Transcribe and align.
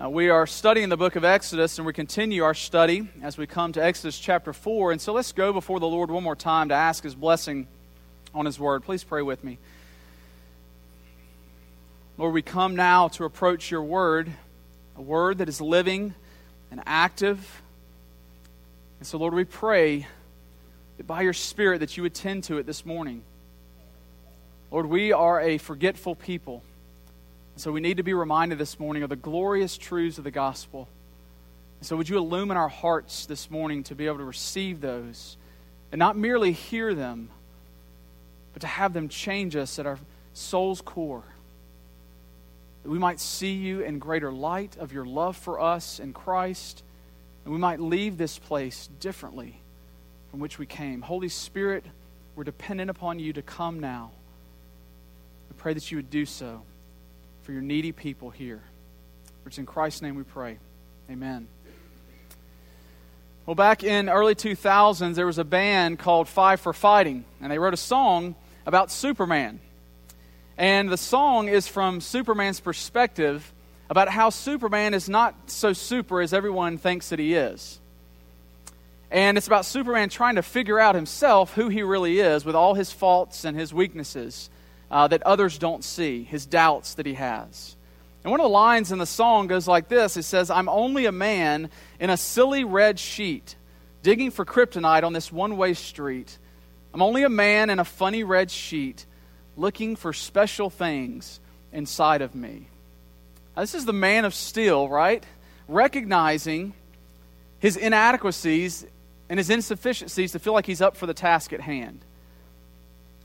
Uh, 0.00 0.08
we 0.08 0.28
are 0.28 0.46
studying 0.46 0.90
the 0.90 0.96
book 0.96 1.16
of 1.16 1.24
Exodus, 1.24 1.78
and 1.78 1.84
we 1.84 1.92
continue 1.92 2.44
our 2.44 2.54
study 2.54 3.08
as 3.20 3.36
we 3.36 3.48
come 3.48 3.72
to 3.72 3.82
Exodus 3.82 4.16
chapter 4.16 4.52
4. 4.52 4.92
And 4.92 5.00
so 5.00 5.12
let's 5.12 5.32
go 5.32 5.52
before 5.52 5.80
the 5.80 5.88
Lord 5.88 6.08
one 6.08 6.22
more 6.22 6.36
time 6.36 6.68
to 6.68 6.74
ask 6.76 7.02
His 7.02 7.16
blessing 7.16 7.66
on 8.32 8.46
His 8.46 8.60
word. 8.60 8.84
Please 8.84 9.02
pray 9.02 9.22
with 9.22 9.42
me. 9.42 9.58
Lord, 12.16 12.32
we 12.32 12.42
come 12.42 12.76
now 12.76 13.08
to 13.08 13.24
approach 13.24 13.72
your 13.72 13.82
word, 13.82 14.30
a 14.96 15.02
word 15.02 15.38
that 15.38 15.48
is 15.48 15.60
living 15.60 16.14
and 16.70 16.80
active. 16.86 17.60
And 19.00 19.06
so, 19.06 19.18
Lord, 19.18 19.34
we 19.34 19.44
pray 19.44 20.06
that 20.98 21.08
by 21.08 21.22
your 21.22 21.32
Spirit 21.32 21.80
that 21.80 21.96
you 21.96 22.04
attend 22.04 22.44
to 22.44 22.58
it 22.58 22.66
this 22.66 22.86
morning. 22.86 23.24
Lord, 24.70 24.86
we 24.86 25.12
are 25.12 25.40
a 25.40 25.58
forgetful 25.58 26.14
people. 26.14 26.62
So 27.58 27.72
we 27.72 27.80
need 27.80 27.96
to 27.96 28.04
be 28.04 28.14
reminded 28.14 28.56
this 28.56 28.78
morning 28.78 29.02
of 29.02 29.10
the 29.10 29.16
glorious 29.16 29.76
truths 29.76 30.16
of 30.16 30.22
the 30.22 30.30
gospel. 30.30 30.88
So 31.80 31.96
would 31.96 32.08
you 32.08 32.16
illumine 32.16 32.56
our 32.56 32.68
hearts 32.68 33.26
this 33.26 33.50
morning 33.50 33.82
to 33.84 33.96
be 33.96 34.06
able 34.06 34.18
to 34.18 34.24
receive 34.24 34.80
those 34.80 35.36
and 35.90 35.98
not 35.98 36.16
merely 36.16 36.52
hear 36.52 36.94
them, 36.94 37.30
but 38.52 38.60
to 38.60 38.68
have 38.68 38.92
them 38.92 39.08
change 39.08 39.56
us 39.56 39.76
at 39.80 39.86
our 39.86 39.98
soul's 40.34 40.80
core. 40.80 41.24
That 42.84 42.90
we 42.90 42.98
might 42.98 43.18
see 43.18 43.54
you 43.54 43.80
in 43.80 43.98
greater 43.98 44.30
light 44.30 44.76
of 44.76 44.92
your 44.92 45.04
love 45.04 45.36
for 45.36 45.60
us 45.60 45.98
in 45.98 46.12
Christ, 46.12 46.84
and 47.44 47.52
we 47.52 47.58
might 47.58 47.80
leave 47.80 48.18
this 48.18 48.38
place 48.38 48.88
differently 49.00 49.58
from 50.30 50.38
which 50.38 50.60
we 50.60 50.66
came. 50.66 51.02
Holy 51.02 51.28
Spirit, 51.28 51.84
we're 52.36 52.44
dependent 52.44 52.88
upon 52.88 53.18
you 53.18 53.32
to 53.32 53.42
come 53.42 53.80
now. 53.80 54.12
We 55.50 55.56
pray 55.56 55.74
that 55.74 55.90
you 55.90 55.96
would 55.98 56.10
do 56.10 56.24
so 56.24 56.62
for 57.48 57.52
your 57.52 57.62
needy 57.62 57.92
people 57.92 58.28
here. 58.28 58.60
It's 59.46 59.56
in 59.56 59.64
Christ's 59.64 60.02
name 60.02 60.16
we 60.16 60.22
pray. 60.22 60.58
Amen. 61.10 61.48
Well, 63.46 63.54
back 63.54 63.82
in 63.82 64.10
early 64.10 64.34
2000s, 64.34 65.14
there 65.14 65.24
was 65.24 65.38
a 65.38 65.44
band 65.44 65.98
called 65.98 66.28
Five 66.28 66.60
for 66.60 66.74
Fighting, 66.74 67.24
and 67.40 67.50
they 67.50 67.58
wrote 67.58 67.72
a 67.72 67.78
song 67.78 68.34
about 68.66 68.90
Superman. 68.90 69.60
And 70.58 70.90
the 70.90 70.98
song 70.98 71.48
is 71.48 71.66
from 71.66 72.02
Superman's 72.02 72.60
perspective 72.60 73.50
about 73.88 74.10
how 74.10 74.28
Superman 74.28 74.92
is 74.92 75.08
not 75.08 75.34
so 75.46 75.72
super 75.72 76.20
as 76.20 76.34
everyone 76.34 76.76
thinks 76.76 77.08
that 77.08 77.18
he 77.18 77.32
is. 77.32 77.80
And 79.10 79.38
it's 79.38 79.46
about 79.46 79.64
Superman 79.64 80.10
trying 80.10 80.34
to 80.34 80.42
figure 80.42 80.78
out 80.78 80.94
himself 80.94 81.54
who 81.54 81.70
he 81.70 81.82
really 81.82 82.20
is 82.20 82.44
with 82.44 82.54
all 82.54 82.74
his 82.74 82.92
faults 82.92 83.46
and 83.46 83.58
his 83.58 83.72
weaknesses 83.72 84.50
uh, 84.90 85.08
that 85.08 85.22
others 85.22 85.58
don't 85.58 85.84
see, 85.84 86.24
his 86.24 86.46
doubts 86.46 86.94
that 86.94 87.06
he 87.06 87.14
has. 87.14 87.76
And 88.24 88.30
one 88.30 88.40
of 88.40 88.44
the 88.44 88.50
lines 88.50 88.92
in 88.92 88.98
the 88.98 89.06
song 89.06 89.46
goes 89.46 89.68
like 89.68 89.88
this 89.88 90.16
It 90.16 90.24
says, 90.24 90.50
I'm 90.50 90.68
only 90.68 91.06
a 91.06 91.12
man 91.12 91.70
in 92.00 92.10
a 92.10 92.16
silly 92.16 92.64
red 92.64 92.98
sheet, 92.98 93.56
digging 94.02 94.30
for 94.30 94.44
kryptonite 94.44 95.04
on 95.04 95.12
this 95.12 95.32
one 95.32 95.56
way 95.56 95.74
street. 95.74 96.38
I'm 96.92 97.02
only 97.02 97.22
a 97.22 97.28
man 97.28 97.70
in 97.70 97.78
a 97.78 97.84
funny 97.84 98.24
red 98.24 98.50
sheet, 98.50 99.06
looking 99.56 99.94
for 99.96 100.12
special 100.12 100.70
things 100.70 101.40
inside 101.72 102.22
of 102.22 102.34
me. 102.34 102.68
Now, 103.54 103.62
this 103.62 103.74
is 103.74 103.84
the 103.84 103.92
man 103.92 104.24
of 104.24 104.34
steel, 104.34 104.88
right? 104.88 105.24
Recognizing 105.66 106.72
his 107.58 107.76
inadequacies 107.76 108.86
and 109.28 109.38
his 109.38 109.50
insufficiencies 109.50 110.32
to 110.32 110.38
feel 110.38 110.54
like 110.54 110.66
he's 110.66 110.80
up 110.80 110.96
for 110.96 111.06
the 111.06 111.14
task 111.14 111.52
at 111.52 111.60
hand. 111.60 112.04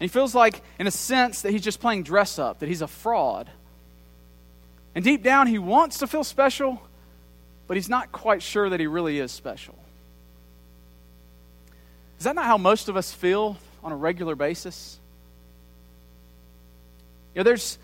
He 0.04 0.10
feels 0.10 0.36
like, 0.36 0.62
in 0.78 0.86
a 0.86 0.92
sense, 0.92 1.44
that 1.44 1.52
he's 1.52 1.62
just 1.62 1.80
playing 1.80 2.04
dress 2.04 2.38
up, 2.38 2.60
that 2.60 2.68
he's 2.68 2.82
a 2.82 2.88
fraud. 2.88 3.50
And 4.96 5.04
deep 5.04 5.24
down, 5.24 5.48
he 5.48 5.58
wants 5.58 6.00
to 6.00 6.08
feel 6.08 6.26
special, 6.26 6.82
but 7.68 7.78
he's 7.78 7.88
not 7.88 8.12
quite 8.12 8.44
sure 8.44 8.70
that 8.70 8.82
he 8.82 8.88
really 8.88 9.20
is 9.20 9.32
special. 9.32 9.76
Is 12.20 12.26
that 12.26 12.36
not 12.36 12.46
how 12.46 12.58
most 12.58 12.90
of 12.90 12.98
us 12.98 13.14
feel 13.14 13.58
on 13.82 13.94
a 13.94 13.96
regular 13.96 14.36
basis? 14.36 15.00
You 17.34 17.40
know, 17.40 17.44
there's 17.44 17.78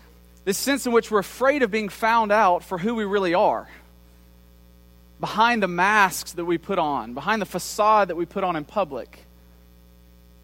this 0.44 0.58
sense 0.58 0.84
in 0.84 0.92
which 0.92 1.10
we're 1.10 1.20
afraid 1.20 1.62
of 1.62 1.70
being 1.70 1.88
found 1.88 2.32
out 2.32 2.64
for 2.64 2.76
who 2.76 2.94
we 2.94 3.04
really 3.04 3.32
are. 3.32 3.66
Behind 5.20 5.62
the 5.62 5.68
masks 5.68 6.32
that 6.32 6.44
we 6.44 6.58
put 6.58 6.78
on, 6.78 7.14
behind 7.14 7.40
the 7.42 7.46
facade 7.46 8.08
that 8.08 8.16
we 8.16 8.26
put 8.26 8.44
on 8.44 8.56
in 8.56 8.64
public 8.64 9.20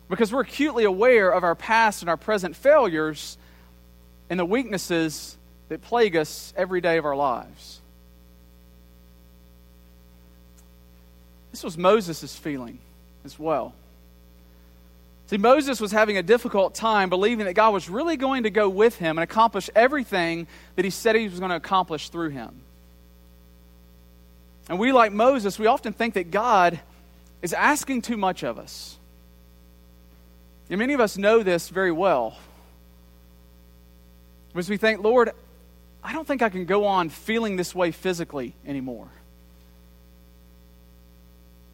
because 0.09 0.33
we're 0.33 0.41
acutely 0.41 0.84
aware 0.84 1.31
of 1.31 1.44
our 1.44 1.55
past 1.55 2.03
and 2.03 2.09
our 2.09 2.17
present 2.17 2.56
failures 2.56 3.39
and 4.31 4.39
the 4.39 4.44
weaknesses 4.44 5.37
that 5.69 5.83
plague 5.83 6.17
us 6.17 6.53
every 6.56 6.81
day 6.81 6.97
of 6.97 7.05
our 7.05 7.17
lives. 7.17 7.81
This 11.50 11.65
was 11.65 11.78
Moses' 11.78 12.37
feeling 12.37 12.78
as 13.25 13.39
well. 13.39 13.75
See, 15.28 15.39
Moses 15.39 15.81
was 15.81 15.91
having 15.91 16.16
a 16.19 16.22
difficult 16.22 16.75
time 16.75 17.09
believing 17.09 17.47
that 17.47 17.55
God 17.55 17.72
was 17.72 17.89
really 17.89 18.16
going 18.16 18.45
to 18.45 18.50
go 18.50 18.69
with 18.69 18.97
him 18.97 19.19
and 19.19 19.25
accomplish 19.25 19.69
everything 19.75 20.47
that 20.77 20.84
he 20.84 20.91
said 20.91 21.16
he 21.16 21.28
was 21.28 21.41
going 21.41 21.50
to 21.50 21.56
accomplish 21.56 22.11
through 22.11 22.31
him. 22.31 22.61
And 24.69 24.78
we, 24.78 24.93
like 24.93 25.12
Moses, 25.12 25.59
we 25.59 25.66
often 25.66 25.93
think 25.93 26.15
that 26.15 26.31
God 26.31 26.78
is 27.43 27.53
asking 27.53 28.03
too 28.03 28.16
much 28.16 28.45
of 28.45 28.59
us. 28.59 28.99
And 30.69 30.78
many 30.78 30.94
of 30.94 31.00
us 31.00 31.16
know 31.16 31.43
this 31.43 31.69
very 31.69 31.93
well. 31.93 32.37
As 34.54 34.69
we 34.69 34.77
think, 34.77 35.03
Lord, 35.03 35.31
I 36.03 36.12
don't 36.12 36.27
think 36.27 36.43
I 36.43 36.49
can 36.49 36.65
go 36.65 36.87
on 36.87 37.09
feeling 37.09 37.56
this 37.56 37.75
way 37.75 37.91
physically 37.91 38.54
anymore. 38.66 39.09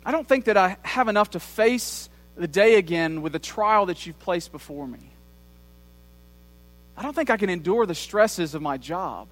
I 0.04 0.10
don't 0.10 0.26
think 0.26 0.46
that 0.46 0.56
I 0.56 0.76
have 0.82 1.08
enough 1.08 1.30
to 1.30 1.40
face 1.40 2.08
the 2.36 2.48
day 2.48 2.74
again 2.74 3.22
with 3.22 3.32
the 3.32 3.38
trial 3.38 3.86
that 3.86 4.04
you've 4.04 4.18
placed 4.18 4.50
before 4.50 4.86
me. 4.86 4.98
I 6.96 7.02
don't 7.02 7.14
think 7.14 7.30
I 7.30 7.36
can 7.36 7.50
endure 7.50 7.86
the 7.86 7.94
stresses 7.94 8.54
of 8.54 8.62
my 8.62 8.78
job. 8.78 9.28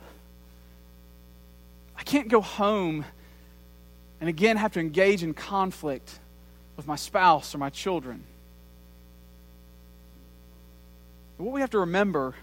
I 1.97 2.03
can't 2.03 2.29
go 2.29 2.41
home 2.41 3.05
and 4.21 4.29
again 4.29 4.57
have 4.57 4.73
to 4.73 4.81
engage 4.81 5.23
in 5.23 5.35
conflict 5.35 6.19
with 6.77 6.87
my 6.87 6.97
spouse 6.97 7.55
or 7.55 7.59
my 7.59 7.71
children. 7.71 8.25
But 11.41 11.47
what 11.47 11.55
we 11.55 11.63
have 11.63 11.71
to 11.71 11.79
remember 11.79 12.35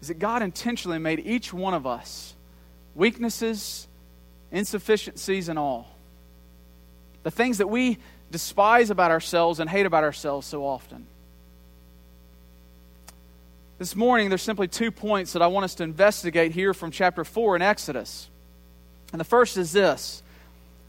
is 0.00 0.08
that 0.08 0.18
God 0.18 0.40
intentionally 0.40 0.98
made 0.98 1.20
each 1.26 1.52
one 1.52 1.74
of 1.74 1.86
us 1.86 2.34
weaknesses, 2.94 3.86
insufficiencies, 4.50 5.50
and 5.50 5.58
all. 5.58 5.94
The 7.24 7.30
things 7.30 7.58
that 7.58 7.66
we 7.66 7.98
despise 8.30 8.88
about 8.88 9.10
ourselves 9.10 9.60
and 9.60 9.68
hate 9.68 9.84
about 9.84 10.02
ourselves 10.02 10.46
so 10.46 10.64
often. 10.64 11.06
This 13.76 13.94
morning, 13.94 14.30
there's 14.30 14.40
simply 14.40 14.68
two 14.68 14.90
points 14.90 15.34
that 15.34 15.42
I 15.42 15.48
want 15.48 15.64
us 15.64 15.74
to 15.74 15.84
investigate 15.84 16.52
here 16.52 16.72
from 16.72 16.92
chapter 16.92 17.22
4 17.22 17.56
in 17.56 17.60
Exodus. 17.60 18.30
And 19.12 19.20
the 19.20 19.24
first 19.24 19.58
is 19.58 19.72
this 19.72 20.22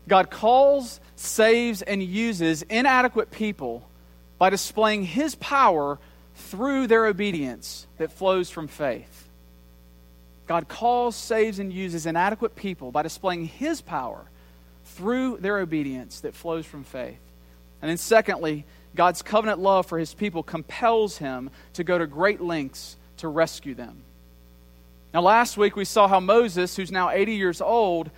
God 0.08 0.32
calls, 0.32 1.02
saves, 1.18 1.82
and 1.82 2.02
uses 2.02 2.62
inadequate 2.62 3.32
people 3.32 3.86
by 4.38 4.50
displaying 4.50 5.04
his 5.04 5.36
power 5.36 6.00
through 6.38 6.88
their 6.88 7.06
obedience 7.06 7.88
that 7.98 8.12
flows 8.12 8.50
from 8.50 8.68
faith. 8.68 9.28
God 10.46 10.68
calls, 10.70 11.16
saves, 11.16 11.60
and 11.60 11.74
uses 11.74 12.06
inadequate 12.06 12.56
people 12.56 12.92
by 12.92 13.04
displaying 13.04 13.46
His 13.46 13.82
power 13.82 14.26
through 14.86 15.38
their 15.38 15.58
obedience 15.58 16.22
that 16.22 16.34
flows 16.34 16.66
from 16.66 16.84
faith. 16.84 17.20
And 17.82 17.90
then, 17.90 17.98
secondly, 17.98 18.66
God's 18.96 19.22
covenant 19.22 19.60
love 19.60 19.88
for 19.88 20.00
His 20.00 20.14
people 20.14 20.44
compels 20.44 21.18
Him 21.18 21.50
to 21.74 21.84
go 21.84 21.98
to 21.98 22.08
great 22.08 22.40
lengths 22.40 22.96
to 23.18 23.28
rescue 23.28 23.76
them. 23.76 24.04
Now, 25.14 25.22
last 25.22 25.58
week 25.58 25.76
we 25.76 25.86
saw 25.86 26.08
how 26.08 26.20
Moses, 26.20 26.76
who's 26.76 26.92
now 26.92 27.10
80 27.10 27.34
years 27.34 27.62
old, 27.62 28.10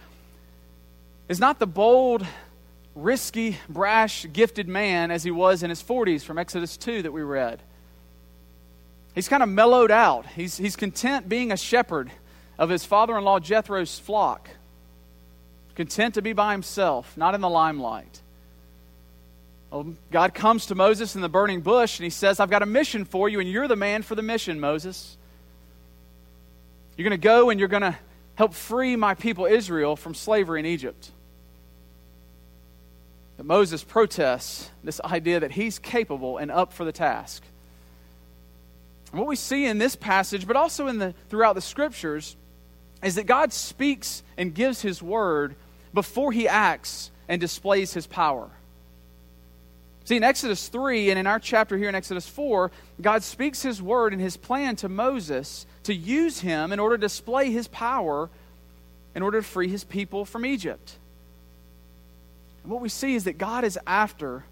is 1.30 1.40
not 1.40 1.58
the 1.58 1.68
bold, 1.68 2.26
risky, 2.96 3.58
brash, 3.70 4.26
gifted 4.32 4.68
man 4.68 5.10
as 5.10 5.24
he 5.24 5.32
was 5.32 5.64
in 5.64 5.70
his 5.70 5.82
40s 5.82 6.24
from 6.24 6.38
Exodus 6.38 6.76
2 6.78 7.04
that 7.04 7.14
we 7.14 7.22
read. 7.22 7.62
He's 9.16 9.28
kind 9.28 9.44
of 9.44 9.50
mellowed 9.50 9.92
out. 9.92 10.26
He's, 10.28 10.58
he's 10.58 10.76
content 10.76 11.28
being 11.28 11.52
a 11.52 11.58
shepherd 11.58 12.12
of 12.58 12.70
his 12.70 12.86
father 12.86 13.18
in 13.18 13.24
law 13.24 13.40
Jethro's 13.40 13.98
flock, 13.98 14.50
content 15.76 16.16
to 16.16 16.22
be 16.22 16.34
by 16.34 16.52
himself, 16.52 17.16
not 17.18 17.36
in 17.36 17.42
the 17.42 17.50
limelight. 17.50 18.22
Well, 19.72 19.94
God 20.12 20.34
comes 20.34 20.68
to 20.68 20.76
Moses 20.76 21.16
in 21.16 21.22
the 21.22 21.30
burning 21.30 21.62
bush 21.62 22.00
and 22.00 22.04
he 22.04 22.10
says, 22.10 22.40
I've 22.40 22.50
got 22.50 22.64
a 22.64 22.66
mission 22.66 23.06
for 23.06 23.30
you, 23.30 23.40
and 23.40 23.50
you're 23.50 23.68
the 23.68 23.76
man 23.76 24.02
for 24.02 24.16
the 24.16 24.22
mission, 24.22 24.60
Moses. 24.60 25.16
You're 26.98 27.08
going 27.08 27.20
to 27.20 27.24
go 27.24 27.50
and 27.50 27.60
you're 27.60 27.70
going 27.70 27.84
to 27.84 27.98
help 28.36 28.54
free 28.54 28.96
my 28.96 29.14
people 29.14 29.46
Israel 29.46 29.96
from 29.96 30.14
slavery 30.14 30.60
in 30.60 30.66
Egypt. 30.66 31.12
But 33.38 33.46
Moses 33.46 33.84
protests 33.84 34.70
this 34.84 35.00
idea 35.02 35.40
that 35.40 35.52
he's 35.52 35.80
capable 35.80 36.38
and 36.38 36.52
up 36.52 36.74
for 36.74 36.84
the 36.84 36.92
task. 36.92 37.44
What 39.12 39.28
we 39.28 39.36
see 39.36 39.66
in 39.66 39.78
this 39.78 39.96
passage, 39.96 40.46
but 40.46 40.56
also 40.56 40.88
in 40.88 41.00
the, 41.00 41.14
throughout 41.30 41.56
the 41.56 41.62
scriptures, 41.62 42.36
is 43.04 43.16
that 43.16 43.26
God 43.26 43.54
speaks 43.54 44.24
and 44.38 44.54
gives 44.54 44.82
his 44.82 45.02
word 45.02 45.56
before 45.94 46.32
he 46.32 46.48
acts 46.48 47.12
and 47.28 47.42
displays 47.42 47.94
his 47.94 48.06
power. 48.06 48.50
See, 50.06 50.18
in 50.18 50.24
Exodus 50.24 50.68
3 50.70 51.12
and 51.12 51.20
in 51.20 51.28
our 51.28 51.40
chapter 51.40 51.78
here 51.78 51.90
in 51.90 51.96
Exodus 51.96 52.28
4, 52.28 52.72
God 53.00 53.24
speaks 53.24 53.62
his 53.62 53.82
word 53.82 54.12
and 54.14 54.22
his 54.22 54.38
plan 54.38 54.76
to 54.78 54.90
Moses 54.90 55.66
to 55.84 55.94
use 55.94 56.40
him 56.40 56.72
in 56.72 56.80
order 56.80 56.98
to 56.98 57.02
display 57.02 57.52
his 57.52 57.68
power 57.68 58.30
in 59.16 59.24
order 59.24 59.42
to 59.42 59.48
free 59.48 59.68
his 59.68 59.84
people 59.84 60.26
from 60.26 60.46
Egypt. 60.46 60.98
And 62.64 62.72
what 62.72 62.82
we 62.82 62.90
see 62.90 63.16
is 63.16 63.26
that 63.26 63.38
God 63.38 63.64
is 63.64 63.78
after 63.86 64.44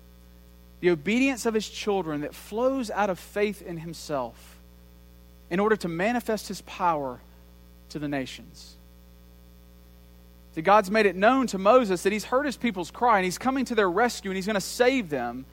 the 0.80 0.90
obedience 0.90 1.46
of 1.46 1.54
his 1.54 1.68
children 1.68 2.22
that 2.22 2.36
flows 2.36 2.92
out 2.92 3.10
of 3.10 3.20
faith 3.20 3.62
in 3.62 3.78
himself 3.78 4.58
in 5.50 5.60
order 5.60 5.76
to 5.76 5.88
manifest 5.88 6.48
his 6.48 6.62
power 6.62 7.20
to 7.90 8.00
the 8.00 8.08
nations. 8.08 8.76
That 10.54 10.64
God's 10.64 10.90
made 10.90 11.06
it 11.06 11.16
known 11.16 11.48
to 11.48 11.58
Moses 11.58 12.04
that 12.04 12.12
he's 12.12 12.26
heard 12.26 12.46
his 12.46 12.58
people's 12.58 12.92
cry 12.92 13.18
and 13.18 13.26
he's 13.26 13.38
coming 13.38 13.66
to 13.66 13.76
their 13.76 13.90
rescue 13.90 14.32
and 14.32 14.36
he's 14.36 14.48
going 14.48 14.56
to 14.56 14.62
save 14.62 15.10
them 15.10 15.46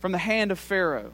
from 0.00 0.12
the 0.12 0.18
hand 0.18 0.50
of 0.50 0.58
Pharaoh. 0.58 1.12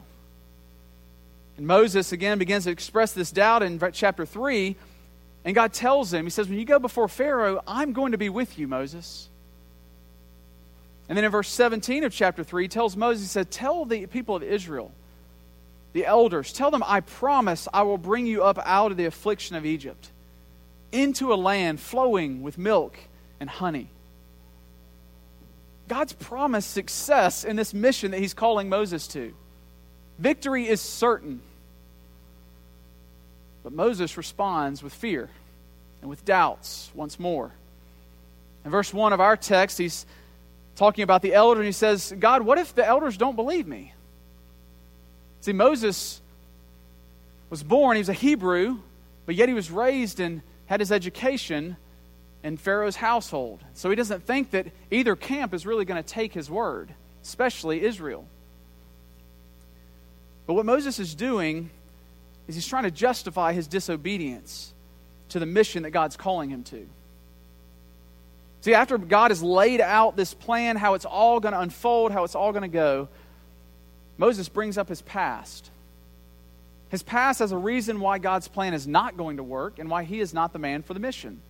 And 1.57 1.67
Moses 1.67 2.11
again 2.11 2.37
begins 2.37 2.65
to 2.65 2.71
express 2.71 3.13
this 3.13 3.31
doubt 3.31 3.63
in 3.63 3.79
chapter 3.93 4.25
3. 4.25 4.75
And 5.45 5.55
God 5.55 5.71
tells 5.71 6.13
him, 6.13 6.25
He 6.25 6.29
says, 6.29 6.49
When 6.49 6.59
you 6.59 6.65
go 6.65 6.79
before 6.79 7.07
Pharaoh, 7.07 7.61
I'm 7.67 7.93
going 7.93 8.11
to 8.11 8.17
be 8.17 8.29
with 8.29 8.57
you, 8.57 8.67
Moses. 8.67 9.29
And 11.07 11.17
then 11.17 11.25
in 11.25 11.31
verse 11.31 11.49
17 11.49 12.03
of 12.03 12.13
chapter 12.13 12.43
3, 12.43 12.63
he 12.63 12.67
tells 12.67 12.97
Moses, 12.97 13.23
He 13.23 13.29
said, 13.29 13.51
Tell 13.51 13.85
the 13.85 14.07
people 14.07 14.35
of 14.35 14.43
Israel, 14.43 14.91
the 15.93 16.05
elders, 16.05 16.51
tell 16.51 16.71
them, 16.71 16.83
I 16.85 17.01
promise 17.01 17.67
I 17.73 17.83
will 17.83 17.97
bring 17.97 18.25
you 18.25 18.43
up 18.43 18.59
out 18.65 18.91
of 18.91 18.97
the 18.97 19.05
affliction 19.05 19.55
of 19.55 19.65
Egypt 19.65 20.09
into 20.91 21.33
a 21.33 21.35
land 21.35 21.79
flowing 21.79 22.41
with 22.41 22.57
milk 22.57 22.97
and 23.39 23.49
honey. 23.49 23.89
God's 25.87 26.13
promised 26.13 26.71
success 26.71 27.43
in 27.43 27.55
this 27.55 27.73
mission 27.73 28.11
that 28.11 28.19
He's 28.19 28.33
calling 28.33 28.69
Moses 28.69 29.07
to. 29.09 29.33
Victory 30.17 30.67
is 30.67 30.81
certain. 30.81 31.41
But 33.63 33.73
Moses 33.73 34.17
responds 34.17 34.81
with 34.81 34.93
fear 34.93 35.29
and 36.01 36.09
with 36.09 36.23
doubts 36.25 36.91
once 36.93 37.19
more. 37.19 37.51
In 38.63 38.71
verse 38.71 38.93
1 38.93 39.13
of 39.13 39.19
our 39.19 39.37
text, 39.37 39.77
he's 39.77 40.05
talking 40.75 41.03
about 41.03 41.21
the 41.21 41.33
elder, 41.33 41.61
and 41.61 41.65
he 41.65 41.71
says, 41.71 42.13
God, 42.17 42.41
what 42.41 42.57
if 42.57 42.75
the 42.75 42.85
elders 42.85 43.17
don't 43.17 43.35
believe 43.35 43.67
me? 43.67 43.93
See, 45.41 45.53
Moses 45.53 46.21
was 47.49 47.63
born, 47.63 47.95
he 47.95 47.99
was 47.99 48.09
a 48.09 48.13
Hebrew, 48.13 48.79
but 49.25 49.35
yet 49.35 49.47
he 49.47 49.55
was 49.55 49.71
raised 49.71 50.19
and 50.19 50.41
had 50.65 50.79
his 50.79 50.91
education 50.91 51.77
in 52.43 52.57
Pharaoh's 52.57 52.95
household. 52.95 53.63
So 53.73 53.89
he 53.89 53.95
doesn't 53.95 54.23
think 54.23 54.51
that 54.51 54.67
either 54.91 55.15
camp 55.15 55.53
is 55.53 55.65
really 55.65 55.85
going 55.85 56.01
to 56.01 56.07
take 56.07 56.33
his 56.33 56.49
word, 56.49 56.93
especially 57.23 57.83
Israel. 57.83 58.25
But 60.45 60.53
what 60.53 60.65
Moses 60.65 60.99
is 60.99 61.15
doing 61.15 61.69
is 62.47 62.55
he's 62.55 62.67
trying 62.67 62.83
to 62.83 62.91
justify 62.91 63.53
his 63.53 63.67
disobedience 63.67 64.73
to 65.29 65.39
the 65.39 65.45
mission 65.45 65.83
that 65.83 65.91
God's 65.91 66.17
calling 66.17 66.49
him 66.49 66.63
to. 66.65 66.87
See, 68.65 68.73
after 68.73 68.97
God 68.97 69.29
has 69.29 69.43
laid 69.43 69.79
out 69.79 70.15
this 70.15 70.33
plan, 70.33 70.75
how 70.75 70.95
it's 70.95 71.05
all 71.05 71.39
going 71.39 71.53
to 71.53 71.59
unfold, 71.59 72.11
how 72.11 72.23
it's 72.23 72.33
all 72.33 72.51
going 72.51 72.63
to 72.63 72.67
go, 72.67 73.09
Moses 74.17 74.49
brings 74.49 74.75
up 74.79 74.89
his 74.89 75.03
past. 75.03 75.69
His 76.89 77.03
past 77.03 77.41
as 77.41 77.51
a 77.51 77.57
reason 77.59 77.99
why 77.99 78.17
God's 78.17 78.47
plan 78.47 78.73
is 78.73 78.87
not 78.87 79.17
going 79.17 79.37
to 79.37 79.43
work 79.43 79.77
and 79.77 79.87
why 79.87 80.03
he 80.03 80.19
is 80.19 80.33
not 80.33 80.51
the 80.51 80.57
man 80.57 80.81
for 80.81 80.95
the 80.95 80.99
mission. 80.99 81.41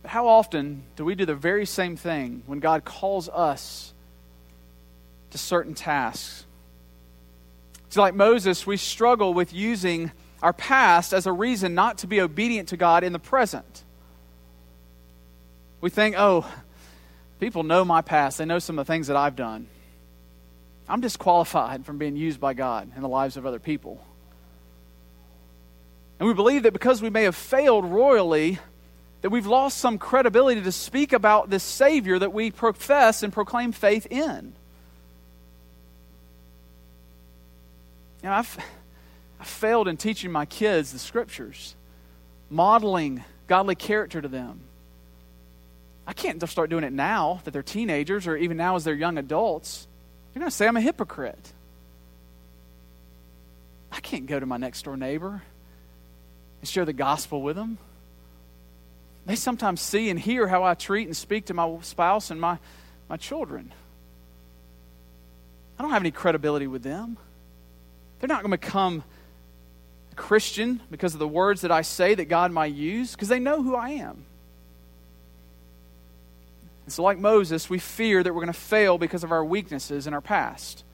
But 0.00 0.12
how 0.12 0.28
often 0.28 0.84
do 0.96 1.04
we 1.04 1.14
do 1.14 1.26
the 1.26 1.34
very 1.34 1.66
same 1.66 1.94
thing 1.94 2.42
when 2.46 2.60
God 2.60 2.86
calls 2.86 3.28
us 3.28 3.92
to 5.32 5.36
certain 5.36 5.74
tasks. 5.74 6.46
So, 7.90 8.00
like 8.00 8.14
Moses, 8.14 8.66
we 8.66 8.78
struggle 8.78 9.34
with 9.34 9.52
using 9.52 10.10
our 10.42 10.54
past 10.54 11.12
as 11.12 11.26
a 11.26 11.32
reason 11.32 11.74
not 11.74 11.98
to 11.98 12.06
be 12.06 12.22
obedient 12.22 12.70
to 12.70 12.78
God 12.78 13.04
in 13.04 13.12
the 13.12 13.18
present. 13.18 13.83
We 15.84 15.90
think, 15.90 16.14
oh, 16.16 16.50
people 17.40 17.62
know 17.62 17.84
my 17.84 18.00
past, 18.00 18.38
they 18.38 18.46
know 18.46 18.58
some 18.58 18.78
of 18.78 18.86
the 18.86 18.90
things 18.90 19.08
that 19.08 19.18
I've 19.18 19.36
done. 19.36 19.66
I'm 20.88 21.02
disqualified 21.02 21.84
from 21.84 21.98
being 21.98 22.16
used 22.16 22.40
by 22.40 22.54
God 22.54 22.90
in 22.96 23.02
the 23.02 23.08
lives 23.08 23.36
of 23.36 23.44
other 23.44 23.58
people. 23.58 24.02
And 26.18 26.26
we 26.26 26.32
believe 26.32 26.62
that 26.62 26.72
because 26.72 27.02
we 27.02 27.10
may 27.10 27.24
have 27.24 27.36
failed 27.36 27.84
royally, 27.84 28.58
that 29.20 29.28
we've 29.28 29.46
lost 29.46 29.76
some 29.76 29.98
credibility 29.98 30.62
to 30.62 30.72
speak 30.72 31.12
about 31.12 31.50
this 31.50 31.62
Savior 31.62 32.18
that 32.18 32.32
we 32.32 32.50
profess 32.50 33.22
and 33.22 33.30
proclaim 33.30 33.70
faith 33.70 34.06
in. 34.10 34.54
You 38.22 38.30
know, 38.30 38.36
I've, 38.36 38.56
I've 39.38 39.46
failed 39.46 39.86
in 39.86 39.98
teaching 39.98 40.32
my 40.32 40.46
kids 40.46 40.92
the 40.92 40.98
scriptures, 40.98 41.76
modeling 42.48 43.22
godly 43.48 43.74
character 43.74 44.22
to 44.22 44.28
them. 44.28 44.62
I 46.06 46.12
can't 46.12 46.40
just 46.40 46.52
start 46.52 46.70
doing 46.70 46.84
it 46.84 46.92
now 46.92 47.40
that 47.44 47.52
they're 47.52 47.62
teenagers 47.62 48.26
or 48.26 48.36
even 48.36 48.56
now 48.56 48.76
as 48.76 48.84
they're 48.84 48.94
young 48.94 49.18
adults. 49.18 49.86
They're 50.32 50.40
going 50.40 50.50
to 50.50 50.56
say 50.56 50.66
I'm 50.66 50.76
a 50.76 50.80
hypocrite. 50.80 51.52
I 53.90 54.00
can't 54.00 54.26
go 54.26 54.38
to 54.38 54.46
my 54.46 54.56
next 54.56 54.82
door 54.82 54.96
neighbor 54.96 55.42
and 56.60 56.68
share 56.68 56.84
the 56.84 56.92
gospel 56.92 57.40
with 57.42 57.56
them. 57.56 57.78
They 59.26 59.36
sometimes 59.36 59.80
see 59.80 60.10
and 60.10 60.20
hear 60.20 60.46
how 60.46 60.64
I 60.64 60.74
treat 60.74 61.06
and 61.06 61.16
speak 61.16 61.46
to 61.46 61.54
my 61.54 61.78
spouse 61.80 62.30
and 62.30 62.40
my, 62.40 62.58
my 63.08 63.16
children. 63.16 63.72
I 65.78 65.82
don't 65.82 65.92
have 65.92 66.02
any 66.02 66.10
credibility 66.10 66.66
with 66.66 66.82
them. 66.82 67.16
They're 68.20 68.28
not 68.28 68.42
going 68.42 68.52
to 68.52 68.58
become 68.58 69.04
a 70.12 70.14
Christian 70.14 70.80
because 70.90 71.14
of 71.14 71.20
the 71.20 71.28
words 71.28 71.62
that 71.62 71.72
I 71.72 71.82
say 71.82 72.14
that 72.14 72.26
God 72.26 72.52
might 72.52 72.74
use, 72.74 73.12
because 73.12 73.28
they 73.28 73.38
know 73.38 73.62
who 73.62 73.74
I 73.74 73.90
am. 73.90 74.24
And 76.84 76.92
so, 76.92 77.02
like 77.02 77.18
Moses, 77.18 77.70
we 77.70 77.78
fear 77.78 78.22
that 78.22 78.32
we're 78.34 78.40
going 78.40 78.52
to 78.52 78.58
fail 78.58 78.98
because 78.98 79.24
of 79.24 79.32
our 79.32 79.44
weaknesses 79.44 80.06
in 80.06 80.14
our 80.14 80.20
past. 80.20 80.84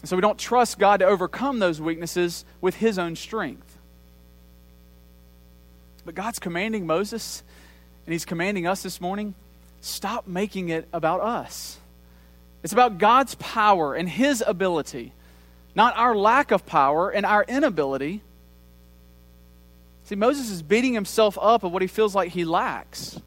And 0.00 0.08
so 0.08 0.16
we 0.16 0.22
don't 0.22 0.38
trust 0.38 0.78
God 0.78 1.00
to 1.00 1.06
overcome 1.06 1.58
those 1.58 1.80
weaknesses 1.80 2.44
with 2.60 2.76
his 2.76 2.98
own 2.98 3.16
strength. 3.16 3.76
But 6.04 6.14
God's 6.14 6.38
commanding 6.38 6.86
Moses, 6.86 7.42
and 8.06 8.12
he's 8.12 8.24
commanding 8.24 8.66
us 8.66 8.82
this 8.82 9.00
morning 9.00 9.34
stop 9.80 10.26
making 10.26 10.68
it 10.70 10.88
about 10.92 11.20
us. 11.20 11.78
It's 12.62 12.72
about 12.72 12.98
God's 12.98 13.34
power 13.36 13.94
and 13.94 14.08
his 14.08 14.42
ability 14.44 15.12
not 15.76 15.94
our 15.98 16.16
lack 16.16 16.50
of 16.50 16.64
power 16.64 17.10
and 17.10 17.26
our 17.26 17.44
inability. 17.44 18.22
See, 20.04 20.14
Moses 20.14 20.50
is 20.50 20.62
beating 20.62 20.94
himself 20.94 21.38
up 21.40 21.62
of 21.62 21.70
what 21.70 21.82
he 21.82 21.88
feels 21.88 22.14
like 22.14 22.30
he 22.30 22.46
lacks. 22.46 23.20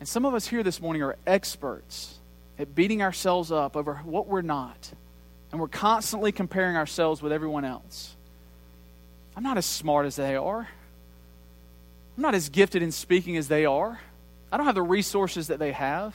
And 0.00 0.08
some 0.08 0.24
of 0.24 0.34
us 0.34 0.46
here 0.46 0.62
this 0.62 0.80
morning 0.80 1.02
are 1.02 1.16
experts 1.26 2.18
at 2.58 2.74
beating 2.74 3.02
ourselves 3.02 3.50
up 3.50 3.76
over 3.76 3.96
what 4.04 4.26
we're 4.26 4.42
not. 4.42 4.92
And 5.50 5.60
we're 5.60 5.68
constantly 5.68 6.32
comparing 6.32 6.76
ourselves 6.76 7.22
with 7.22 7.32
everyone 7.32 7.64
else. 7.64 8.14
I'm 9.36 9.42
not 9.42 9.58
as 9.58 9.66
smart 9.66 10.06
as 10.06 10.16
they 10.16 10.36
are. 10.36 10.68
I'm 12.16 12.22
not 12.22 12.34
as 12.34 12.48
gifted 12.48 12.82
in 12.82 12.92
speaking 12.92 13.36
as 13.36 13.48
they 13.48 13.64
are. 13.64 14.00
I 14.52 14.56
don't 14.56 14.66
have 14.66 14.74
the 14.74 14.82
resources 14.82 15.48
that 15.48 15.58
they 15.58 15.72
have. 15.72 16.14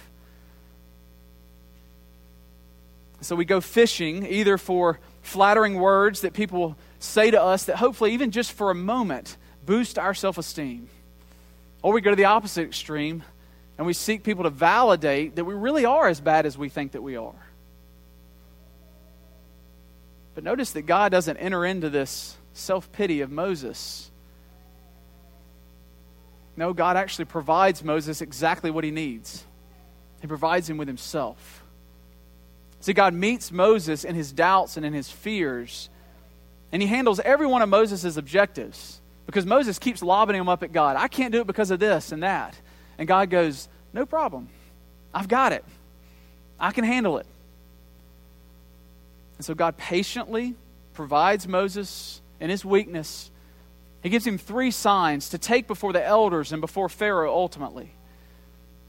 So 3.21 3.35
we 3.35 3.43
go 3.43 3.59
fishing 3.59 4.25
either 4.25 4.57
for 4.57 4.99
flattering 5.21 5.75
words 5.75 6.21
that 6.21 6.33
people 6.33 6.77
say 6.99 7.31
to 7.31 7.41
us 7.41 7.65
that 7.65 7.75
hopefully, 7.75 8.13
even 8.13 8.31
just 8.31 8.53
for 8.53 8.71
a 8.71 8.75
moment, 8.75 9.35
boost 9.65 9.99
our 9.99 10.13
self 10.13 10.37
esteem. 10.37 10.87
Or 11.81 11.91
we 11.93 12.01
go 12.01 12.09
to 12.09 12.15
the 12.15 12.25
opposite 12.25 12.63
extreme 12.63 13.23
and 13.79 13.85
we 13.85 13.93
seek 13.93 14.23
people 14.23 14.43
to 14.43 14.49
validate 14.49 15.37
that 15.37 15.45
we 15.45 15.53
really 15.53 15.85
are 15.85 16.09
as 16.09 16.19
bad 16.19 16.45
as 16.45 16.57
we 16.57 16.67
think 16.67 16.91
that 16.91 17.01
we 17.01 17.15
are. 17.15 17.47
But 20.35 20.43
notice 20.43 20.71
that 20.71 20.81
God 20.81 21.13
doesn't 21.13 21.37
enter 21.37 21.65
into 21.65 21.89
this 21.89 22.35
self 22.51 22.91
pity 22.91 23.21
of 23.21 23.31
Moses. 23.31 24.11
No, 26.57 26.73
God 26.73 26.97
actually 26.97 27.23
provides 27.23 27.81
Moses 27.81 28.21
exactly 28.21 28.69
what 28.69 28.83
he 28.83 28.91
needs. 28.91 29.45
He 30.19 30.27
provides 30.27 30.69
him 30.69 30.75
with 30.75 30.89
himself. 30.89 31.63
See, 32.81 32.91
God 32.91 33.13
meets 33.13 33.49
Moses 33.49 34.03
in 34.03 34.13
his 34.13 34.33
doubts 34.33 34.75
and 34.75 34.85
in 34.85 34.91
his 34.91 35.09
fears, 35.09 35.89
and 36.73 36.81
he 36.81 36.87
handles 36.89 37.21
every 37.21 37.47
one 37.47 37.61
of 37.61 37.69
Moses' 37.69 38.17
objectives 38.17 38.99
because 39.25 39.45
Moses 39.45 39.79
keeps 39.79 40.03
lobbing 40.03 40.35
him 40.35 40.49
up 40.49 40.63
at 40.63 40.73
God. 40.73 40.97
I 40.97 41.07
can't 41.07 41.31
do 41.31 41.39
it 41.39 41.47
because 41.47 41.71
of 41.71 41.79
this 41.79 42.11
and 42.11 42.23
that. 42.23 42.59
And 42.99 43.07
God 43.07 43.31
goes, 43.31 43.67
No 43.93 44.05
problem. 44.05 44.49
I've 45.11 45.27
got 45.27 45.53
it. 45.53 45.65
I 46.59 46.71
can 46.71 46.83
handle 46.83 47.17
it. 47.17 47.25
And 49.37 49.45
so 49.45 49.55
God 49.55 49.77
patiently 49.77 50.53
provides 50.93 51.47
Moses 51.47 52.21
in 52.41 52.49
his 52.49 52.63
weakness 52.63 53.31
He 54.03 54.09
gives 54.09 54.27
him 54.27 54.37
three 54.37 54.69
signs 54.69 55.29
to 55.29 55.37
take 55.37 55.65
before 55.65 55.93
the 55.93 56.05
elders 56.05 56.51
and 56.51 56.61
before 56.61 56.89
Pharaoh 56.89 57.33
ultimately. 57.33 57.91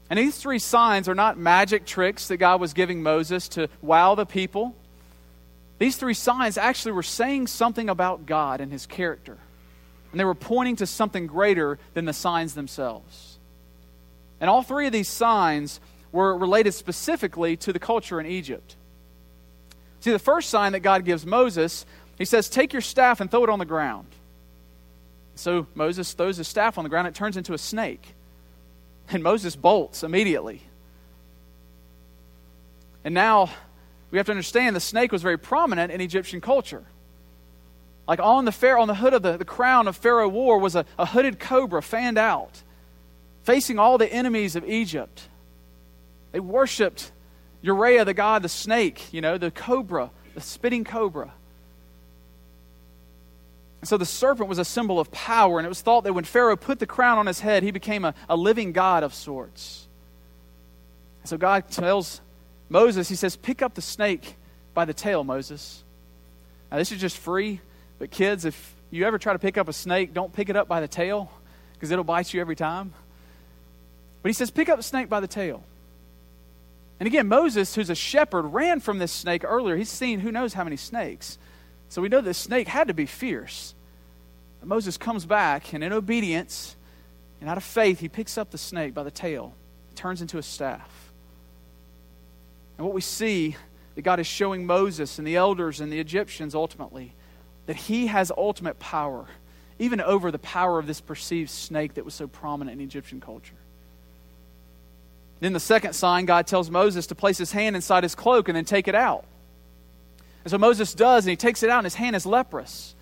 And 0.09 0.19
these 0.19 0.37
three 0.37 0.59
signs 0.59 1.07
are 1.07 1.15
not 1.15 1.37
magic 1.37 1.85
tricks 1.85 2.27
that 2.27 2.37
God 2.37 2.59
was 2.59 2.73
giving 2.73 3.01
Moses 3.01 3.47
to 3.49 3.69
wow 3.81 4.13
the 4.15 4.25
people. 4.25 4.75
These 5.79 5.95
three 5.95 6.13
signs 6.13 6.57
actually 6.57 6.91
were 6.91 7.03
saying 7.03 7.47
something 7.47 7.89
about 7.89 8.25
God 8.25 8.59
and 8.59 8.71
his 8.71 8.85
character. 8.85 9.37
And 10.11 10.19
they 10.19 10.25
were 10.25 10.35
pointing 10.35 10.75
to 10.77 10.85
something 10.85 11.27
greater 11.27 11.79
than 11.93 12.03
the 12.03 12.13
signs 12.13 12.53
themselves. 12.53 13.30
And 14.41 14.49
all 14.49 14.63
three 14.63 14.87
of 14.87 14.91
these 14.91 15.07
signs 15.07 15.79
were 16.11 16.37
related 16.37 16.73
specifically 16.73 17.55
to 17.57 17.71
the 17.71 17.79
culture 17.79 18.19
in 18.19 18.25
Egypt. 18.25 18.75
See, 20.01 20.11
the 20.11 20.19
first 20.19 20.49
sign 20.49 20.71
that 20.71 20.79
God 20.79 21.05
gives 21.05 21.25
Moses, 21.25 21.85
he 22.17 22.25
says, 22.25 22.49
Take 22.49 22.73
your 22.73 22.81
staff 22.81 23.21
and 23.21 23.29
throw 23.29 23.43
it 23.43 23.49
on 23.49 23.59
the 23.59 23.65
ground. 23.65 24.07
So 25.35 25.67
Moses 25.75 26.11
throws 26.13 26.37
his 26.37 26.47
staff 26.47 26.77
on 26.77 26.83
the 26.83 26.89
ground, 26.89 27.07
it 27.07 27.15
turns 27.15 27.37
into 27.37 27.53
a 27.53 27.57
snake. 27.57 28.15
And 29.09 29.23
Moses 29.23 29.55
bolts 29.55 30.03
immediately. 30.03 30.61
And 33.03 33.13
now 33.13 33.49
we 34.09 34.17
have 34.17 34.25
to 34.25 34.31
understand 34.31 34.75
the 34.75 34.79
snake 34.79 35.11
was 35.11 35.21
very 35.21 35.37
prominent 35.37 35.91
in 35.91 36.01
Egyptian 36.01 36.41
culture. 36.41 36.83
Like 38.07 38.19
on 38.19 38.45
the, 38.45 38.75
on 38.77 38.87
the 38.87 38.95
hood 38.95 39.13
of 39.13 39.21
the, 39.21 39.37
the 39.37 39.45
crown 39.45 39.87
of 39.87 39.95
Pharaoh 39.95 40.27
war 40.27 40.59
was 40.59 40.75
a, 40.75 40.85
a 40.97 41.05
hooded 41.05 41.39
cobra 41.39 41.81
fanned 41.81 42.17
out, 42.17 42.63
facing 43.43 43.79
all 43.79 43.97
the 43.97 44.11
enemies 44.11 44.55
of 44.55 44.67
Egypt. 44.67 45.27
They 46.31 46.39
worshiped 46.39 47.11
Uraeus, 47.63 48.05
the 48.05 48.13
god, 48.13 48.41
the 48.41 48.49
snake, 48.49 49.13
you 49.13 49.21
know, 49.21 49.37
the 49.37 49.51
cobra, 49.51 50.11
the 50.33 50.41
spitting 50.41 50.83
cobra. 50.83 51.33
And 53.81 53.87
so 53.87 53.97
the 53.97 54.05
serpent 54.05 54.47
was 54.47 54.59
a 54.59 54.65
symbol 54.65 54.99
of 54.99 55.11
power, 55.11 55.57
and 55.57 55.65
it 55.65 55.69
was 55.69 55.81
thought 55.81 56.03
that 56.03 56.13
when 56.13 56.23
Pharaoh 56.23 56.55
put 56.55 56.79
the 56.79 56.85
crown 56.85 57.17
on 57.17 57.25
his 57.25 57.39
head, 57.39 57.63
he 57.63 57.71
became 57.71 58.05
a, 58.05 58.13
a 58.29 58.35
living 58.35 58.71
god 58.73 59.03
of 59.03 59.13
sorts. 59.13 59.87
And 61.23 61.29
so 61.29 61.37
God 61.37 61.69
tells 61.69 62.21
Moses, 62.69 63.09
He 63.09 63.15
says, 63.15 63.35
Pick 63.35 63.61
up 63.61 63.73
the 63.73 63.81
snake 63.81 64.35
by 64.73 64.85
the 64.85 64.93
tail, 64.93 65.23
Moses. 65.23 65.83
Now, 66.71 66.77
this 66.77 66.91
is 66.91 67.01
just 67.01 67.17
free, 67.17 67.59
but 67.99 68.11
kids, 68.11 68.45
if 68.45 68.75
you 68.91 69.05
ever 69.05 69.17
try 69.17 69.33
to 69.33 69.39
pick 69.39 69.57
up 69.57 69.67
a 69.67 69.73
snake, 69.73 70.13
don't 70.13 70.31
pick 70.31 70.49
it 70.49 70.55
up 70.55 70.67
by 70.67 70.79
the 70.79 70.87
tail 70.87 71.31
because 71.73 71.91
it'll 71.91 72.03
bite 72.03 72.33
you 72.33 72.39
every 72.39 72.55
time. 72.55 72.93
But 74.21 74.29
He 74.29 74.33
says, 74.33 74.51
Pick 74.51 74.69
up 74.69 74.77
the 74.77 74.83
snake 74.83 75.09
by 75.09 75.19
the 75.19 75.27
tail. 75.27 75.63
And 76.99 77.07
again, 77.07 77.27
Moses, 77.27 77.73
who's 77.73 77.89
a 77.89 77.95
shepherd, 77.95 78.43
ran 78.43 78.79
from 78.79 78.99
this 78.99 79.11
snake 79.11 79.43
earlier. 79.43 79.75
He's 79.75 79.89
seen 79.89 80.19
who 80.19 80.31
knows 80.31 80.53
how 80.53 80.63
many 80.63 80.77
snakes. 80.77 81.39
So 81.89 82.01
we 82.01 82.09
know 82.09 82.21
this 82.21 82.37
snake 82.37 82.67
had 82.67 82.89
to 82.89 82.93
be 82.93 83.07
fierce. 83.07 83.73
But 84.59 84.69
Moses 84.69 84.97
comes 84.97 85.25
back, 85.25 85.73
and 85.73 85.83
in 85.83 85.91
obedience 85.91 86.75
and 87.41 87.49
out 87.49 87.57
of 87.57 87.63
faith, 87.63 87.99
he 87.99 88.07
picks 88.07 88.37
up 88.37 88.51
the 88.51 88.57
snake 88.59 88.93
by 88.93 89.01
the 89.01 89.11
tail, 89.11 89.55
it 89.91 89.95
turns 89.95 90.21
into 90.21 90.37
a 90.37 90.43
staff. 90.43 91.11
And 92.77 92.85
what 92.85 92.93
we 92.93 93.01
see 93.01 93.55
that 93.95 94.03
God 94.03 94.19
is 94.19 94.27
showing 94.27 94.65
Moses 94.65 95.17
and 95.17 95.27
the 95.27 95.35
elders 95.35 95.81
and 95.81 95.91
the 95.91 95.99
Egyptians 95.99 96.55
ultimately 96.55 97.13
that 97.65 97.75
he 97.75 98.07
has 98.07 98.31
ultimate 98.37 98.79
power, 98.79 99.25
even 99.79 100.01
over 100.01 100.31
the 100.31 100.39
power 100.39 100.79
of 100.79 100.87
this 100.87 101.01
perceived 101.01 101.49
snake 101.49 101.95
that 101.95 102.05
was 102.05 102.13
so 102.13 102.27
prominent 102.27 102.79
in 102.79 102.85
Egyptian 102.85 103.19
culture. 103.19 103.55
Then 105.41 105.53
the 105.53 105.59
second 105.59 105.93
sign, 105.93 106.25
God 106.25 106.47
tells 106.47 106.69
Moses 106.69 107.07
to 107.07 107.15
place 107.15 107.37
his 107.37 107.51
hand 107.51 107.75
inside 107.75 108.03
his 108.03 108.15
cloak 108.15 108.47
and 108.47 108.55
then 108.55 108.63
take 108.63 108.87
it 108.87 108.95
out. 108.95 109.25
And 110.43 110.51
so 110.51 110.57
Moses 110.57 110.93
does, 110.93 111.25
and 111.25 111.31
he 111.31 111.35
takes 111.35 111.63
it 111.63 111.69
out, 111.69 111.79
and 111.79 111.85
his 111.85 111.95
hand 111.95 112.15
is 112.15 112.25
leprous. 112.25 112.95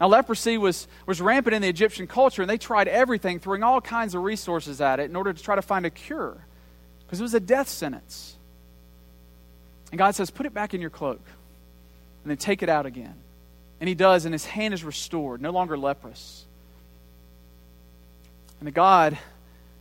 Now, 0.00 0.08
leprosy 0.08 0.56
was, 0.56 0.88
was 1.04 1.20
rampant 1.20 1.54
in 1.54 1.62
the 1.62 1.68
Egyptian 1.68 2.06
culture, 2.06 2.42
and 2.42 2.50
they 2.50 2.58
tried 2.58 2.88
everything, 2.88 3.38
throwing 3.40 3.62
all 3.62 3.80
kinds 3.80 4.14
of 4.14 4.22
resources 4.22 4.80
at 4.80 5.00
it 5.00 5.10
in 5.10 5.16
order 5.16 5.32
to 5.32 5.42
try 5.42 5.56
to 5.56 5.62
find 5.62 5.84
a 5.84 5.90
cure, 5.90 6.36
because 7.00 7.20
it 7.20 7.22
was 7.22 7.34
a 7.34 7.40
death 7.40 7.68
sentence. 7.68 8.36
And 9.90 9.98
God 9.98 10.14
says, 10.14 10.30
Put 10.30 10.46
it 10.46 10.54
back 10.54 10.74
in 10.74 10.80
your 10.80 10.90
cloak, 10.90 11.22
and 12.22 12.30
then 12.30 12.36
take 12.36 12.62
it 12.62 12.68
out 12.68 12.86
again. 12.86 13.14
And 13.80 13.88
he 13.88 13.94
does, 13.94 14.24
and 14.24 14.32
his 14.32 14.46
hand 14.46 14.74
is 14.74 14.84
restored, 14.84 15.42
no 15.42 15.50
longer 15.50 15.76
leprous. 15.76 16.44
And 18.60 18.66
the 18.66 18.72
God, 18.72 19.18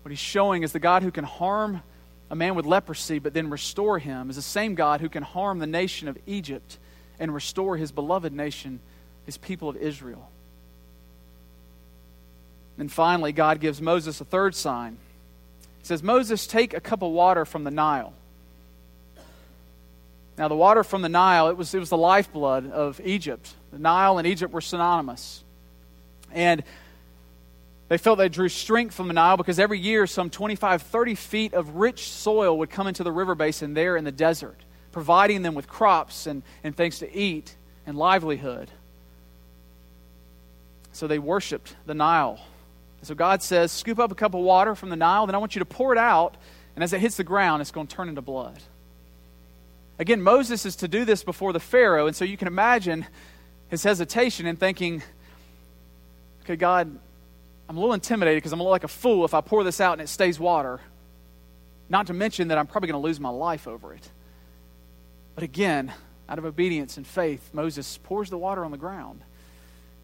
what 0.04 0.12
he's 0.12 0.20
showing 0.20 0.64
is 0.64 0.72
the 0.72 0.80
God 0.80 1.02
who 1.02 1.12
can 1.12 1.24
harm 1.24 1.82
a 2.30 2.36
man 2.36 2.56
with 2.56 2.66
leprosy 2.66 3.20
but 3.20 3.34
then 3.34 3.50
restore 3.50 4.00
him 4.00 4.30
is 4.30 4.36
the 4.36 4.42
same 4.42 4.76
God 4.76 5.02
who 5.02 5.10
can 5.10 5.24
harm 5.24 5.60
the 5.60 5.68
nation 5.68 6.08
of 6.08 6.18
Egypt 6.28 6.78
and 7.20 7.34
restore 7.34 7.78
his 7.78 7.92
beloved 7.92 8.34
nation, 8.34 8.80
his 9.26 9.38
people 9.38 9.70
of 9.70 9.78
Israel. 9.78 10.30
And 12.78 12.92
finally, 12.92 13.32
God 13.32 13.60
gives 13.60 13.82
Moses 13.82 14.20
a 14.20 14.26
third 14.26 14.56
sign. 14.56 14.98
He 15.80 15.86
says, 15.88 16.02
Moses, 16.02 16.48
take 16.48 16.74
a 16.74 16.80
cup 16.80 17.02
of 17.02 17.12
water 17.12 17.46
from 17.46 17.64
the 17.64 17.72
Nile. 17.72 18.14
Now, 20.38 20.48
the 20.48 20.56
water 20.56 20.84
from 20.84 21.04
the 21.04 21.10
Nile, 21.10 21.50
it 21.50 21.58
was, 21.58 21.74
it 21.74 21.80
was 21.80 21.90
the 21.90 21.98
lifeblood 21.98 22.72
of 22.72 23.00
Egypt. 23.04 23.54
The 23.72 23.78
Nile 23.78 24.18
and 24.18 24.28
Egypt 24.28 24.52
were 24.52 24.62
synonymous. 24.62 25.44
And 26.32 26.64
they 27.94 28.00
felt 28.00 28.18
they 28.18 28.28
drew 28.28 28.50
strength 28.50 28.96
from 28.96 29.08
the 29.08 29.14
Nile 29.14 29.38
because 29.38 29.60
every 29.60 29.78
year 29.78 30.08
some 30.08 30.32
25, 30.32 30.82
30 30.82 31.14
feet 31.14 31.54
of 31.54 31.76
rich 31.76 32.10
soil 32.10 32.58
would 32.58 32.72
come 32.72 32.88
into 32.88 33.04
the 33.04 33.12
river 33.12 33.36
basin 33.36 33.76
there 33.76 33.96
in 33.96 34.04
the 34.04 34.12
desert 34.12 34.66
providing 34.92 35.44
them 35.44 35.54
with 35.54 35.68
crops 35.68 36.26
and, 36.26 36.42
and 36.64 36.78
things 36.78 37.00
to 37.00 37.14
eat 37.16 37.56
and 37.86 37.96
livelihood. 37.98 38.72
So 40.94 41.08
they 41.08 41.20
worshiped 41.20 41.76
the 41.86 41.94
Nile. 41.94 42.40
And 43.00 43.08
so 43.08 43.16
God 43.16 43.44
says, 43.44 43.72
scoop 43.72 44.00
up 44.00 44.12
a 44.12 44.16
cup 44.16 44.34
of 44.34 44.42
water 44.42 44.74
from 44.76 44.90
the 44.90 44.96
Nile, 44.96 45.26
then 45.26 45.36
I 45.36 45.40
want 45.40 45.56
you 45.56 45.60
to 45.60 45.66
pour 45.66 45.92
it 45.92 46.00
out, 46.00 46.36
and 46.76 46.84
as 46.84 46.94
it 46.94 47.02
hits 47.02 47.18
the 47.18 47.24
ground, 47.24 47.62
it's 47.62 47.72
going 47.72 47.88
to 47.88 47.96
turn 47.96 48.10
into 48.10 48.22
blood. 48.22 48.60
Again, 50.00 50.22
Moses 50.22 50.66
is 50.66 50.78
to 50.78 50.88
do 50.88 51.06
this 51.06 51.24
before 51.24 51.54
the 51.54 51.60
Pharaoh, 51.60 52.08
and 52.08 52.16
so 52.16 52.26
you 52.26 52.38
can 52.38 52.48
imagine 52.48 53.06
his 53.70 53.84
hesitation 53.84 54.46
in 54.46 54.56
thinking, 54.56 55.04
okay, 56.44 56.56
God, 56.56 57.00
I'm 57.74 57.78
a 57.78 57.80
little 57.80 57.96
intimidated 57.96 58.38
because 58.38 58.54
I'm 58.54 58.60
a 58.60 58.62
little 58.62 58.72
like 58.72 58.84
a 58.84 58.88
fool 58.88 59.26
if 59.26 59.34
I 59.34 59.42
pour 59.42 59.64
this 59.64 59.82
out 59.82 59.94
and 59.94 60.02
it 60.04 60.08
stays 60.08 60.40
water. 60.40 60.80
Not 61.90 62.06
to 62.06 62.14
mention 62.14 62.50
that 62.50 62.60
I'm 62.60 62.68
probably 62.68 62.90
going 62.90 63.02
to 63.02 63.04
lose 63.04 63.20
my 63.20 63.30
life 63.30 63.68
over 63.68 63.96
it. 63.96 64.08
But 65.34 65.44
again, 65.44 65.92
out 66.30 66.38
of 66.38 66.46
obedience 66.46 66.98
and 66.98 67.08
faith, 67.08 67.50
Moses 67.52 67.98
pours 68.04 68.30
the 68.30 68.38
water 68.38 68.64
on 68.64 68.70
the 68.70 68.78
ground 68.78 69.22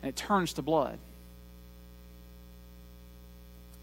and 0.02 0.10
it 0.10 0.16
turns 0.16 0.54
to 0.54 0.64
blood. 0.64 0.98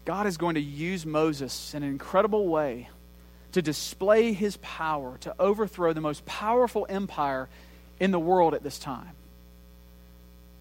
God 0.03 0.27
is 0.27 0.35
going 0.35 0.55
to 0.55 0.61
use 0.61 1.05
Moses 1.05 1.73
in 1.73 1.81
an 1.81 1.87
incredible 1.87 2.49
way 2.49 2.89
to 3.53 3.61
display 3.61 4.33
his 4.33 4.57
power 4.57 5.17
to 5.21 5.33
overthrow 5.39 5.93
the 5.93 6.01
most 6.01 6.25
powerful 6.25 6.85
empire 6.89 7.47
in 8.01 8.11
the 8.11 8.19
world 8.19 8.53
at 8.53 8.63
this 8.63 8.79
time. 8.79 9.11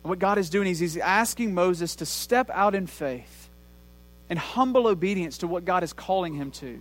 What 0.06 0.20
God 0.20 0.38
is 0.38 0.50
doing 0.50 0.68
is 0.68 0.78
he's 0.78 0.96
asking 0.96 1.52
Moses 1.52 1.96
to 1.96 2.06
step 2.06 2.48
out 2.50 2.74
in 2.74 2.86
faith 2.86 3.48
and 4.30 4.38
humble 4.38 4.86
obedience 4.86 5.38
to 5.38 5.48
what 5.48 5.64
God 5.64 5.82
is 5.82 5.92
calling 5.92 6.34
him 6.34 6.52
to, 6.52 6.80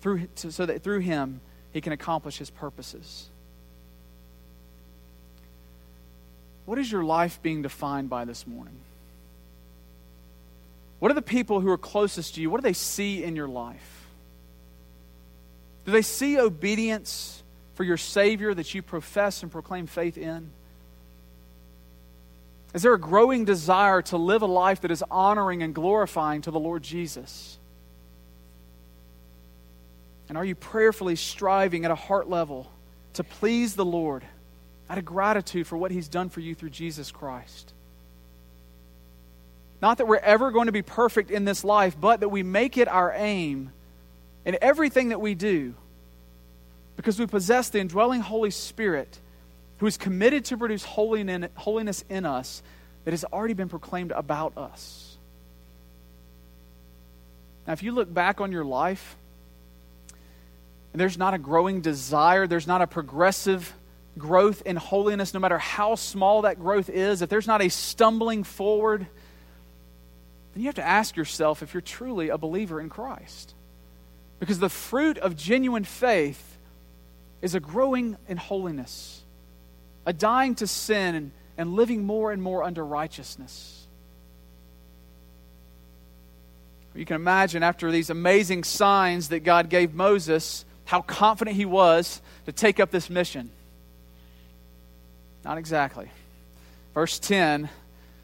through, 0.00 0.28
so 0.34 0.64
that 0.64 0.82
through 0.82 1.00
him 1.00 1.40
he 1.72 1.82
can 1.82 1.92
accomplish 1.92 2.38
his 2.38 2.48
purposes. 2.48 3.28
What 6.64 6.78
is 6.78 6.90
your 6.90 7.04
life 7.04 7.40
being 7.42 7.62
defined 7.62 8.08
by 8.08 8.24
this 8.24 8.46
morning? 8.46 8.76
What 10.98 11.10
are 11.10 11.14
the 11.14 11.22
people 11.22 11.60
who 11.60 11.70
are 11.70 11.78
closest 11.78 12.34
to 12.34 12.40
you? 12.40 12.50
What 12.50 12.60
do 12.60 12.66
they 12.66 12.72
see 12.72 13.22
in 13.22 13.36
your 13.36 13.48
life? 13.48 14.06
Do 15.84 15.92
they 15.92 16.02
see 16.02 16.38
obedience 16.38 17.42
for 17.74 17.84
your 17.84 17.96
Savior 17.96 18.52
that 18.54 18.74
you 18.74 18.82
profess 18.82 19.42
and 19.42 19.52
proclaim 19.52 19.86
faith 19.86 20.18
in? 20.18 20.50
Is 22.74 22.82
there 22.82 22.94
a 22.94 23.00
growing 23.00 23.44
desire 23.44 24.02
to 24.02 24.16
live 24.16 24.42
a 24.42 24.46
life 24.46 24.82
that 24.82 24.90
is 24.90 25.02
honoring 25.10 25.62
and 25.62 25.74
glorifying 25.74 26.42
to 26.42 26.50
the 26.50 26.60
Lord 26.60 26.82
Jesus? 26.82 27.58
And 30.28 30.36
are 30.36 30.44
you 30.44 30.54
prayerfully 30.54 31.16
striving 31.16 31.84
at 31.84 31.90
a 31.90 31.94
heart 31.94 32.28
level 32.28 32.70
to 33.14 33.24
please 33.24 33.74
the 33.74 33.84
Lord 33.84 34.22
out 34.90 34.98
of 34.98 35.04
gratitude 35.04 35.66
for 35.66 35.76
what 35.76 35.90
He's 35.90 36.08
done 36.08 36.28
for 36.28 36.40
you 36.40 36.54
through 36.54 36.70
Jesus 36.70 37.10
Christ? 37.10 37.72
Not 39.80 39.98
that 39.98 40.06
we're 40.06 40.16
ever 40.16 40.50
going 40.50 40.66
to 40.66 40.72
be 40.72 40.82
perfect 40.82 41.30
in 41.30 41.44
this 41.44 41.64
life, 41.64 41.96
but 41.98 42.20
that 42.20 42.28
we 42.28 42.42
make 42.42 42.76
it 42.76 42.88
our 42.88 43.12
aim 43.14 43.72
in 44.44 44.58
everything 44.60 45.10
that 45.10 45.20
we 45.20 45.34
do 45.34 45.74
because 46.96 47.18
we 47.18 47.26
possess 47.26 47.68
the 47.68 47.78
indwelling 47.78 48.20
Holy 48.20 48.50
Spirit 48.50 49.18
who 49.78 49.86
is 49.86 49.96
committed 49.96 50.44
to 50.46 50.56
produce 50.56 50.84
holiness 50.84 52.04
in 52.08 52.26
us 52.26 52.62
that 53.04 53.12
has 53.12 53.24
already 53.24 53.54
been 53.54 53.68
proclaimed 53.68 54.12
about 54.12 54.56
us. 54.56 55.16
Now, 57.66 57.72
if 57.72 57.82
you 57.82 57.92
look 57.92 58.12
back 58.12 58.40
on 58.40 58.52
your 58.52 58.64
life, 58.64 59.16
and 60.92 61.00
there's 61.00 61.18
not 61.18 61.34
a 61.34 61.38
growing 61.38 61.80
desire, 61.80 62.46
there's 62.46 62.66
not 62.66 62.82
a 62.82 62.86
progressive 62.86 63.74
growth 64.16 64.62
in 64.62 64.76
holiness, 64.76 65.32
no 65.32 65.40
matter 65.40 65.58
how 65.58 65.94
small 65.94 66.42
that 66.42 66.58
growth 66.58 66.88
is, 66.88 67.22
if 67.22 67.28
there's 67.28 67.46
not 67.46 67.62
a 67.62 67.68
stumbling 67.68 68.42
forward, 68.42 69.06
then 70.54 70.62
you 70.62 70.66
have 70.66 70.74
to 70.74 70.86
ask 70.86 71.14
yourself 71.16 71.62
if 71.62 71.72
you're 71.72 71.80
truly 71.80 72.30
a 72.30 72.38
believer 72.38 72.80
in 72.80 72.88
Christ. 72.88 73.54
Because 74.40 74.58
the 74.58 74.68
fruit 74.68 75.18
of 75.18 75.36
genuine 75.36 75.84
faith 75.84 76.58
is 77.42 77.54
a 77.54 77.60
growing 77.60 78.16
in 78.28 78.36
holiness, 78.36 79.17
a 80.08 80.12
dying 80.14 80.54
to 80.54 80.66
sin 80.66 81.14
and, 81.14 81.30
and 81.58 81.74
living 81.74 82.02
more 82.02 82.32
and 82.32 82.42
more 82.42 82.64
under 82.64 82.82
righteousness. 82.82 83.86
You 86.94 87.04
can 87.04 87.16
imagine 87.16 87.62
after 87.62 87.92
these 87.92 88.08
amazing 88.08 88.64
signs 88.64 89.28
that 89.28 89.40
God 89.40 89.68
gave 89.68 89.92
Moses, 89.92 90.64
how 90.86 91.02
confident 91.02 91.58
he 91.58 91.66
was 91.66 92.22
to 92.46 92.52
take 92.52 92.80
up 92.80 92.90
this 92.90 93.10
mission. 93.10 93.50
Not 95.44 95.58
exactly. 95.58 96.10
Verse 96.94 97.18
10, 97.18 97.68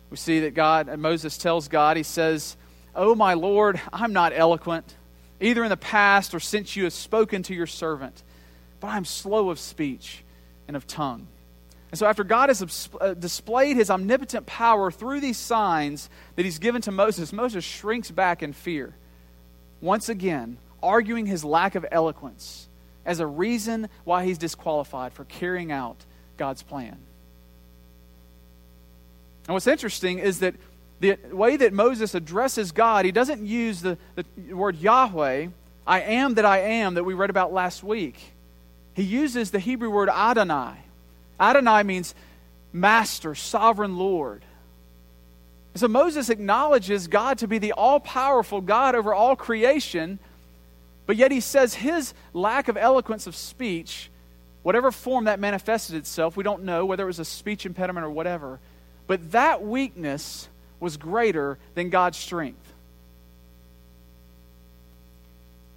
we 0.09 0.17
see 0.17 0.41
that 0.41 0.55
God, 0.55 0.99
Moses 0.99 1.37
tells 1.37 1.69
God, 1.69 1.99
he 1.99 2.03
says, 2.03 2.57
Oh, 2.95 3.15
my 3.15 3.35
Lord, 3.35 3.79
I'm 3.93 4.15
not 4.15 4.33
eloquent, 4.35 4.95
either 5.39 5.63
in 5.63 5.69
the 5.69 5.77
past 5.77 6.35
or 6.35 6.41
since 6.41 6.77
you 6.77 6.85
have 6.85 6.95
spoken 6.95 7.43
to 7.43 7.55
your 7.55 7.67
servant, 7.67 8.23
but 8.81 8.87
I'm 8.87 9.05
slow 9.05 9.51
of 9.51 9.59
speech 9.59 10.25
and 10.67 10.79
of 10.79 10.87
tongue. 10.87 11.27
And 11.95 11.99
so, 12.01 12.09
after 12.09 12.25
God 12.25 12.49
has 12.49 12.89
uh, 13.01 13.15
displayed 13.15 13.77
his 13.77 13.89
omnipotent 13.89 14.47
power 14.47 14.91
through 14.91 15.21
these 15.21 15.37
signs 15.37 16.11
that 16.35 16.45
he's 16.45 16.59
given 16.59 16.83
to 16.83 16.91
Moses, 16.91 17.33
Moses 17.33 17.63
shrinks 17.63 18.11
back 18.11 18.43
in 18.43 18.53
fear. 18.53 18.93
Once 19.81 20.09
again, 20.09 20.57
arguing 20.83 21.25
his 21.25 21.45
lack 21.45 21.77
of 21.77 21.87
eloquence 21.93 22.67
as 23.07 23.21
a 23.21 23.27
reason 23.29 23.89
why 24.03 24.25
he's 24.25 24.39
disqualified 24.39 25.13
for 25.13 25.23
carrying 25.27 25.71
out 25.71 25.95
God's 26.37 26.65
plan. 26.65 26.97
And 29.47 29.55
what's 29.55 29.69
interesting 29.69 30.19
is 30.19 30.41
that 30.41 30.57
the 30.99 31.17
way 31.31 31.57
that 31.57 31.73
Moses 31.73 32.17
addresses 32.17 32.73
God, 32.73 33.05
he 33.05 33.13
doesn't 33.13 33.47
use 33.47 33.83
the, 33.83 33.97
the 34.17 34.25
word 34.53 34.79
Yahweh, 34.79 35.47
I 35.87 36.01
am 36.01 36.35
that 36.35 36.45
I 36.45 36.59
am, 36.59 36.95
that 36.95 37.05
we 37.05 37.15
read 37.15 37.31
about 37.31 37.53
last 37.53 37.85
week. 37.85 38.21
He 38.95 39.05
uses 39.05 39.53
the 39.53 39.61
Hebrew 39.61 39.91
word 39.91 40.09
Adonai 40.09 40.79
Adonai 41.39 41.83
means 41.83 42.15
master, 42.73 43.35
sovereign 43.35 43.97
Lord. 43.97 44.45
So 45.77 45.89
Moses 45.89 46.31
acknowledges 46.31 47.09
God 47.09 47.39
to 47.39 47.49
be 47.49 47.59
the 47.59 47.73
all 47.73 47.99
powerful 47.99 48.61
God 48.61 48.95
over 48.95 49.13
all 49.13 49.35
creation, 49.35 50.19
but 51.07 51.17
yet 51.17 51.33
he 51.33 51.41
says 51.41 51.75
his 51.75 52.15
lack 52.33 52.69
of 52.69 52.77
eloquence 52.77 53.27
of 53.27 53.35
speech, 53.35 54.11
whatever 54.63 54.93
form 54.93 55.25
that 55.25 55.41
manifested 55.41 55.97
itself, 55.97 56.37
we 56.37 56.45
don't 56.45 56.63
know 56.63 56.87
whether 56.87 57.03
it 57.03 57.07
was 57.07 57.19
a 57.19 57.25
speech 57.25 57.67
impediment 57.67 58.07
or 58.07 58.11
whatever, 58.11 58.61
but 59.07 59.33
that 59.33 59.63
weakness 59.63 60.49
was 60.79 60.97
greater 60.97 61.59
than 61.75 61.91
God's 61.91 62.19
strength. 62.19 62.73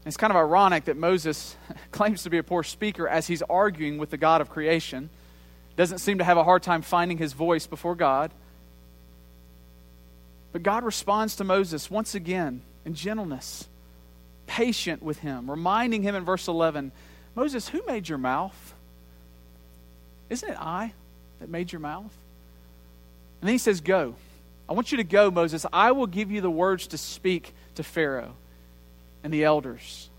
It's 0.06 0.16
kind 0.16 0.32
of 0.32 0.38
ironic 0.38 0.86
that 0.86 0.96
Moses 0.96 1.56
claims 1.92 2.24
to 2.24 2.30
be 2.30 2.38
a 2.38 2.44
poor 2.44 2.64
speaker 2.64 3.08
as 3.08 3.28
he's 3.28 3.42
arguing 3.42 3.98
with 3.98 4.10
the 4.12 4.18
God 4.18 4.42
of 4.42 4.50
creation 4.50 5.10
doesn't 5.78 6.00
seem 6.00 6.18
to 6.18 6.24
have 6.24 6.38
a 6.38 6.44
hard 6.44 6.64
time 6.64 6.82
finding 6.82 7.18
his 7.18 7.32
voice 7.32 7.68
before 7.68 7.96
God. 7.96 8.32
But 10.52 10.64
God 10.64 10.84
responds 10.84 11.38
to 11.38 11.44
Moses 11.44 11.90
once 11.90 12.16
again 12.16 12.62
in 12.84 12.96
gentleness, 12.96 13.68
patient 14.48 15.04
with 15.04 15.20
him, 15.20 15.50
reminding 15.50 16.02
him 16.02 16.16
in 16.16 16.26
verse 16.26 16.48
11 16.48 16.92
Moses, 17.36 17.70
who 17.70 17.84
made 17.86 18.10
your 18.10 18.18
mouth? 18.18 18.74
Isn't 20.28 20.50
it 20.50 20.58
I 20.60 20.94
that 21.40 21.50
made 21.50 21.72
your 21.72 21.80
mouth? 21.80 22.12
And 23.42 23.48
then 23.48 23.54
he 23.54 23.60
says, 23.60 23.80
Go. 23.80 24.16
I 24.68 24.74
want 24.74 24.92
you 24.92 24.98
to 24.98 25.04
go, 25.04 25.30
Moses. 25.30 25.64
I 25.72 25.92
will 25.92 26.08
give 26.08 26.32
you 26.32 26.42
the 26.42 26.50
words 26.50 26.88
to 26.88 26.98
speak 26.98 27.54
to 27.76 27.84
Pharaoh 27.84 28.34
and 29.24 29.32
the 29.32 29.44
elders. 29.44 30.10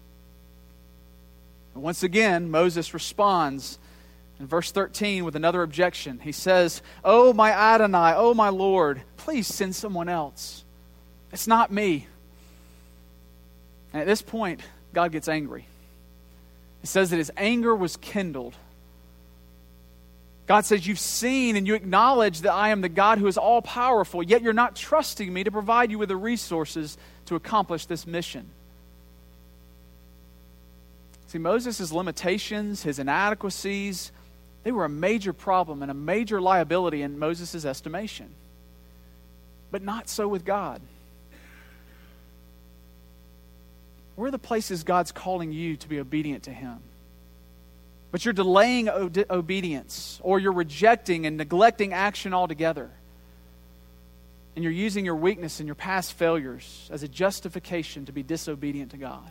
And 1.75 1.83
once 1.83 2.05
again, 2.05 2.53
Moses 2.53 2.95
responds 2.95 3.81
in 4.41 4.47
verse 4.47 4.71
13, 4.71 5.25
with 5.25 5.35
another 5.35 5.63
objection, 5.63 6.21
he 6.21 6.33
says, 6.33 6.81
Oh, 7.05 7.33
my 7.33 7.51
Adonai, 7.51 8.15
oh, 8.17 8.35
my 8.35 8.51
Lord, 8.51 9.03
please 9.17 9.47
send 9.47 9.75
someone 9.75 10.09
else. 10.09 10.65
It's 11.33 11.47
not 11.47 11.73
me. 11.73 12.07
And 13.93 14.01
at 14.01 14.07
this 14.07 14.23
point, 14.23 14.61
God 14.93 15.13
gets 15.13 15.29
angry. 15.29 15.67
It 16.83 16.87
says 16.89 17.11
that 17.11 17.17
his 17.17 17.33
anger 17.37 17.75
was 17.75 17.97
kindled. 17.97 18.55
God 20.47 20.65
says, 20.65 20.87
You've 20.87 21.01
seen 21.01 21.57
and 21.57 21.67
you 21.67 21.75
acknowledge 21.75 22.43
that 22.43 22.53
I 22.53 22.71
am 22.71 22.81
the 22.81 22.89
God 22.89 23.19
who 23.19 23.27
is 23.27 23.37
all 23.37 23.61
powerful, 23.61 24.23
yet 24.23 24.43
you're 24.43 24.53
not 24.53 24.77
trusting 24.77 25.33
me 25.33 25.45
to 25.45 25.51
provide 25.51 25.91
you 25.91 25.99
with 25.99 26.09
the 26.09 26.17
resources 26.17 26.97
to 27.27 27.35
accomplish 27.35 27.87
this 27.87 28.07
mission. 28.07 28.49
See, 31.27 31.39
Moses' 31.39 31.93
limitations, 31.93 32.85
his 32.85 32.99
inadequacies, 32.99 34.13
they 34.65 34.73
were 34.73 34.85
a 34.85 34.89
major 34.89 35.33
problem 35.33 35.83
and 35.83 35.91
a 35.91 35.95
major 35.95 36.41
liability 36.41 37.03
in 37.03 37.19
Moses' 37.19 37.65
estimation. 37.65 38.35
But 39.71 39.83
not 39.83 40.09
so 40.09 40.29
with 40.29 40.45
God. 40.45 40.81
Where 44.17 44.29
are 44.29 44.33
the 44.33 44.39
places 44.39 44.83
God's 44.83 45.13
calling 45.13 45.53
you 45.53 45.77
to 45.77 45.89
be 45.89 46.01
obedient 46.01 46.45
to 46.45 46.51
Him? 46.51 46.81
But 48.11 48.25
you're 48.25 48.35
delaying 48.35 48.89
obedience, 48.89 50.19
or 50.23 50.41
you're 50.41 50.53
rejecting 50.53 51.27
and 51.27 51.37
neglecting 51.37 51.93
action 51.93 52.33
altogether. 52.33 52.91
And 54.57 54.63
you're 54.65 54.73
using 54.73 55.05
your 55.05 55.15
weakness 55.15 55.61
and 55.61 55.69
your 55.69 55.77
past 55.77 56.15
failures 56.15 56.89
as 56.91 57.03
a 57.03 57.09
justification 57.09 58.07
to 58.07 58.13
be 58.13 58.23
disobedient 58.23 58.91
to 58.91 58.97
God. 58.97 59.31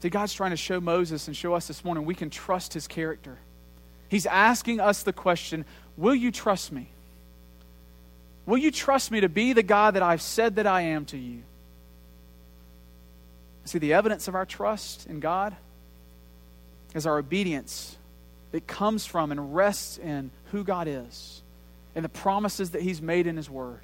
See, 0.00 0.10
God's 0.10 0.32
trying 0.32 0.50
to 0.50 0.56
show 0.56 0.80
Moses 0.80 1.26
and 1.26 1.36
show 1.36 1.54
us 1.54 1.66
this 1.66 1.84
morning 1.84 2.04
we 2.04 2.14
can 2.14 2.30
trust 2.30 2.74
his 2.74 2.86
character. 2.86 3.38
He's 4.08 4.26
asking 4.26 4.80
us 4.80 5.02
the 5.02 5.12
question 5.12 5.64
Will 5.96 6.14
you 6.14 6.30
trust 6.30 6.70
me? 6.70 6.88
Will 8.46 8.58
you 8.58 8.70
trust 8.70 9.10
me 9.10 9.20
to 9.20 9.28
be 9.28 9.52
the 9.52 9.62
God 9.62 9.94
that 9.94 10.02
I've 10.02 10.22
said 10.22 10.56
that 10.56 10.66
I 10.66 10.82
am 10.82 11.04
to 11.06 11.18
you? 11.18 11.42
See, 13.64 13.78
the 13.78 13.92
evidence 13.92 14.28
of 14.28 14.34
our 14.34 14.46
trust 14.46 15.06
in 15.06 15.20
God 15.20 15.54
is 16.94 17.06
our 17.06 17.18
obedience 17.18 17.96
that 18.52 18.66
comes 18.66 19.04
from 19.04 19.30
and 19.30 19.54
rests 19.54 19.98
in 19.98 20.30
who 20.52 20.64
God 20.64 20.88
is 20.88 21.42
and 21.94 22.04
the 22.04 22.08
promises 22.08 22.70
that 22.70 22.80
He's 22.80 23.02
made 23.02 23.26
in 23.26 23.36
His 23.36 23.50
Word 23.50 23.80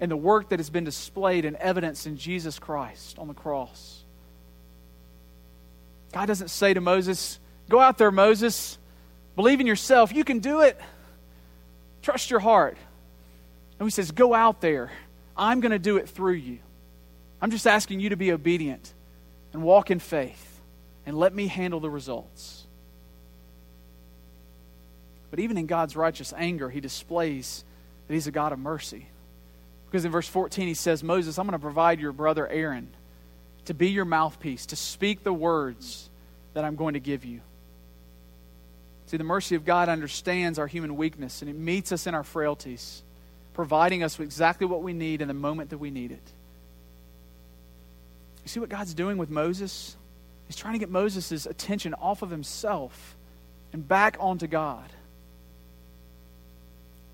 and 0.00 0.10
the 0.10 0.16
work 0.16 0.48
that 0.48 0.58
has 0.58 0.70
been 0.70 0.84
displayed 0.84 1.44
and 1.44 1.56
evidenced 1.56 2.06
in 2.06 2.16
Jesus 2.16 2.58
Christ 2.58 3.18
on 3.18 3.28
the 3.28 3.34
cross. 3.34 4.01
God 6.12 6.26
doesn't 6.26 6.48
say 6.48 6.74
to 6.74 6.80
Moses, 6.80 7.38
Go 7.68 7.80
out 7.80 7.98
there, 7.98 8.10
Moses. 8.10 8.78
Believe 9.34 9.60
in 9.60 9.66
yourself. 9.66 10.12
You 10.12 10.24
can 10.24 10.40
do 10.40 10.60
it. 10.60 10.78
Trust 12.02 12.30
your 12.30 12.40
heart. 12.40 12.76
And 13.78 13.86
he 13.86 13.90
says, 13.90 14.10
Go 14.10 14.34
out 14.34 14.60
there. 14.60 14.90
I'm 15.36 15.60
going 15.60 15.72
to 15.72 15.78
do 15.78 15.96
it 15.96 16.08
through 16.08 16.34
you. 16.34 16.58
I'm 17.40 17.50
just 17.50 17.66
asking 17.66 18.00
you 18.00 18.10
to 18.10 18.16
be 18.16 18.30
obedient 18.30 18.92
and 19.52 19.62
walk 19.62 19.90
in 19.90 19.98
faith 19.98 20.60
and 21.06 21.18
let 21.18 21.34
me 21.34 21.46
handle 21.46 21.80
the 21.80 21.90
results. 21.90 22.66
But 25.30 25.40
even 25.40 25.56
in 25.56 25.66
God's 25.66 25.96
righteous 25.96 26.34
anger, 26.36 26.68
he 26.68 26.80
displays 26.80 27.64
that 28.06 28.14
he's 28.14 28.26
a 28.26 28.30
God 28.30 28.52
of 28.52 28.58
mercy. 28.58 29.08
Because 29.86 30.04
in 30.04 30.12
verse 30.12 30.28
14, 30.28 30.68
he 30.68 30.74
says, 30.74 31.02
Moses, 31.02 31.38
I'm 31.38 31.46
going 31.46 31.58
to 31.58 31.62
provide 31.62 32.00
your 32.00 32.12
brother 32.12 32.46
Aaron 32.46 32.90
to 33.66 33.74
be 33.74 33.90
your 33.90 34.04
mouthpiece, 34.04 34.66
to 34.66 34.76
speak 34.76 35.22
the 35.22 35.32
words 35.32 36.10
that 36.54 36.64
I'm 36.64 36.76
going 36.76 36.94
to 36.94 37.00
give 37.00 37.24
you. 37.24 37.40
See, 39.06 39.16
the 39.16 39.24
mercy 39.24 39.54
of 39.54 39.64
God 39.64 39.88
understands 39.88 40.58
our 40.58 40.66
human 40.66 40.96
weakness 40.96 41.42
and 41.42 41.50
it 41.50 41.56
meets 41.56 41.92
us 41.92 42.06
in 42.06 42.14
our 42.14 42.24
frailties, 42.24 43.02
providing 43.54 44.02
us 44.02 44.18
with 44.18 44.26
exactly 44.26 44.66
what 44.66 44.82
we 44.82 44.92
need 44.92 45.20
in 45.20 45.28
the 45.28 45.34
moment 45.34 45.70
that 45.70 45.78
we 45.78 45.90
need 45.90 46.12
it. 46.12 46.32
You 48.42 48.48
see 48.48 48.60
what 48.60 48.68
God's 48.68 48.94
doing 48.94 49.18
with 49.18 49.30
Moses? 49.30 49.96
He's 50.46 50.56
trying 50.56 50.72
to 50.74 50.78
get 50.78 50.90
Moses' 50.90 51.46
attention 51.46 51.94
off 51.94 52.22
of 52.22 52.30
himself 52.30 53.16
and 53.72 53.86
back 53.86 54.16
onto 54.18 54.46
God. 54.46 54.90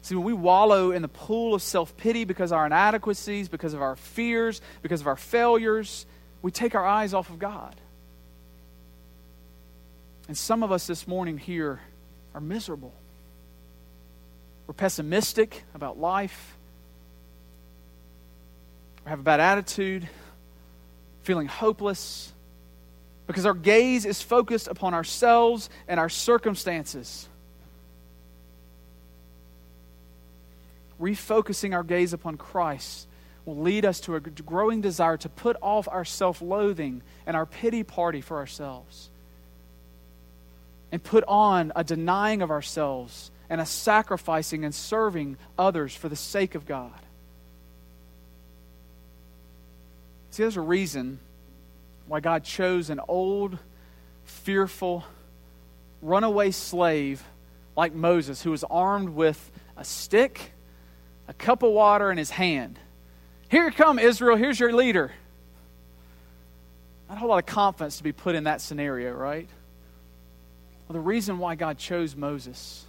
See, 0.03 0.15
when 0.15 0.25
we 0.25 0.33
wallow 0.33 0.93
in 0.93 1.03
the 1.03 1.09
pool 1.09 1.55
of 1.55 1.63
self 1.63 1.97
pity 1.97 2.25
because 2.25 2.51
of 2.51 2.59
our 2.59 2.67
inadequacies, 2.67 3.49
because 3.49 3.75
of 3.75 3.83
our 3.83 3.97
fears, 3.97 4.61
because 4.81 5.01
of 5.01 5.07
our 5.07 5.17
failures, 5.17 6.07
we 6.42 6.51
take 6.51 6.74
our 6.74 6.87
eyes 6.87 7.14
off 7.14 7.31
of 7.31 7.38
God. 7.38 7.74
And 10.29 10.37
some 10.37 10.62
of 10.62 10.70
us 10.70 10.87
this 10.87 11.09
morning 11.09 11.38
here 11.38 11.81
are 12.35 12.40
miserable. 12.40 12.92
We're 14.66 14.74
pessimistic 14.74 15.64
about 15.74 15.98
life. 15.98 16.57
We 19.05 19.11
have 19.11 19.20
a 19.20 19.22
bad 19.22 19.40
attitude, 19.40 20.09
feeling 21.22 21.46
hopeless. 21.46 22.33
because 23.27 23.44
our 23.44 23.55
gaze 23.55 24.07
is 24.07 24.22
focused 24.22 24.68
upon 24.68 24.94
ourselves 24.94 25.68
and 25.87 25.98
our 25.98 26.09
circumstances. 26.09 27.29
Refocusing 31.01 31.74
our 31.74 31.83
gaze 31.83 32.12
upon 32.12 32.37
Christ 32.37 33.08
will 33.49 33.57
lead 33.57 33.87
us 33.87 33.99
to 34.01 34.15
a 34.15 34.21
growing 34.21 34.83
desire 34.83 35.17
to 35.17 35.29
put 35.31 35.57
off 35.63 35.89
our 35.91 36.05
self 36.05 36.43
loathing 36.43 37.01
and 37.27 37.35
our 37.35 37.47
pity 37.47 37.83
party 37.83 38.21
for 38.21 38.37
ourselves 38.37 39.09
and 40.93 41.03
put 41.03 41.25
on 41.27 41.73
a 41.75 41.83
denying 41.83 42.43
of 42.43 42.51
ourselves 42.51 43.31
and 43.49 43.59
a 43.59 43.65
sacrificing 43.65 44.67
and 44.67 44.75
serving 44.75 45.39
others 45.59 45.95
for 45.95 46.11
the 46.11 46.17
sake 46.17 46.55
of 46.55 46.67
God. 46.67 46.93
See, 50.31 50.43
there's 50.43 50.59
a 50.59 50.61
reason 50.61 51.19
why 52.07 52.21
God 52.21 52.45
chose 52.45 52.91
an 52.91 53.01
old, 53.09 53.59
fearful, 54.25 55.05
runaway 56.03 56.51
slave 56.51 57.25
like 57.75 57.95
Moses, 57.95 58.43
who 58.43 58.51
was 58.51 58.63
armed 58.65 59.09
with 59.09 59.51
a 59.75 59.85
stick, 59.85 60.53
a 61.27 61.33
cup 61.33 61.63
of 61.63 61.73
water 61.73 62.11
in 62.11 62.19
his 62.19 62.31
hand. 62.31 62.79
Here 63.49 63.71
come, 63.71 63.99
Israel, 63.99 64.37
here's 64.37 64.61
your 64.61 64.73
leader. 64.73 65.13
Not 67.09 67.17
a 67.17 67.21
whole 67.21 67.31
lot 67.31 67.39
of 67.39 67.47
confidence 67.47 67.99
to 67.99 68.03
be 68.03 68.13
put 68.13 68.35
in 68.35 68.45
that 68.45 68.61
scenario, 68.61 69.13
right? 69.13 69.49
Well, 70.87 70.95
the 70.95 71.01
reason 71.01 71.39
why 71.39 71.55
God 71.55 71.79
chose 71.79 72.15
Moses 72.15 72.85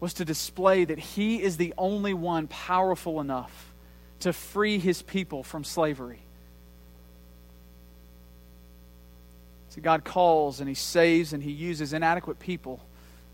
was 0.00 0.14
to 0.14 0.24
display 0.24 0.84
that 0.84 0.98
he 0.98 1.40
is 1.40 1.56
the 1.56 1.74
only 1.78 2.14
one 2.14 2.48
powerful 2.48 3.20
enough 3.20 3.72
to 4.20 4.32
free 4.32 4.78
his 4.78 5.02
people 5.02 5.42
from 5.42 5.62
slavery. 5.62 6.20
So 9.72 9.80
God 9.80 10.04
calls 10.04 10.60
and 10.60 10.68
He 10.68 10.74
saves 10.74 11.32
and 11.32 11.42
He 11.42 11.50
uses 11.50 11.94
inadequate 11.94 12.38
people 12.38 12.80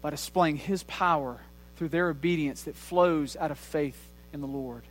by 0.01 0.11
displaying 0.11 0.57
His 0.57 0.85
power 0.85 1.41
through 1.77 1.89
their 1.89 2.11
obedience 2.11 2.63
that 2.63 2.77
flows 2.77 3.37
out 3.37 3.51
of 3.51 3.59
faith 3.59 4.01
in 4.33 4.41
the 4.41 4.47
Lord. 4.47 4.85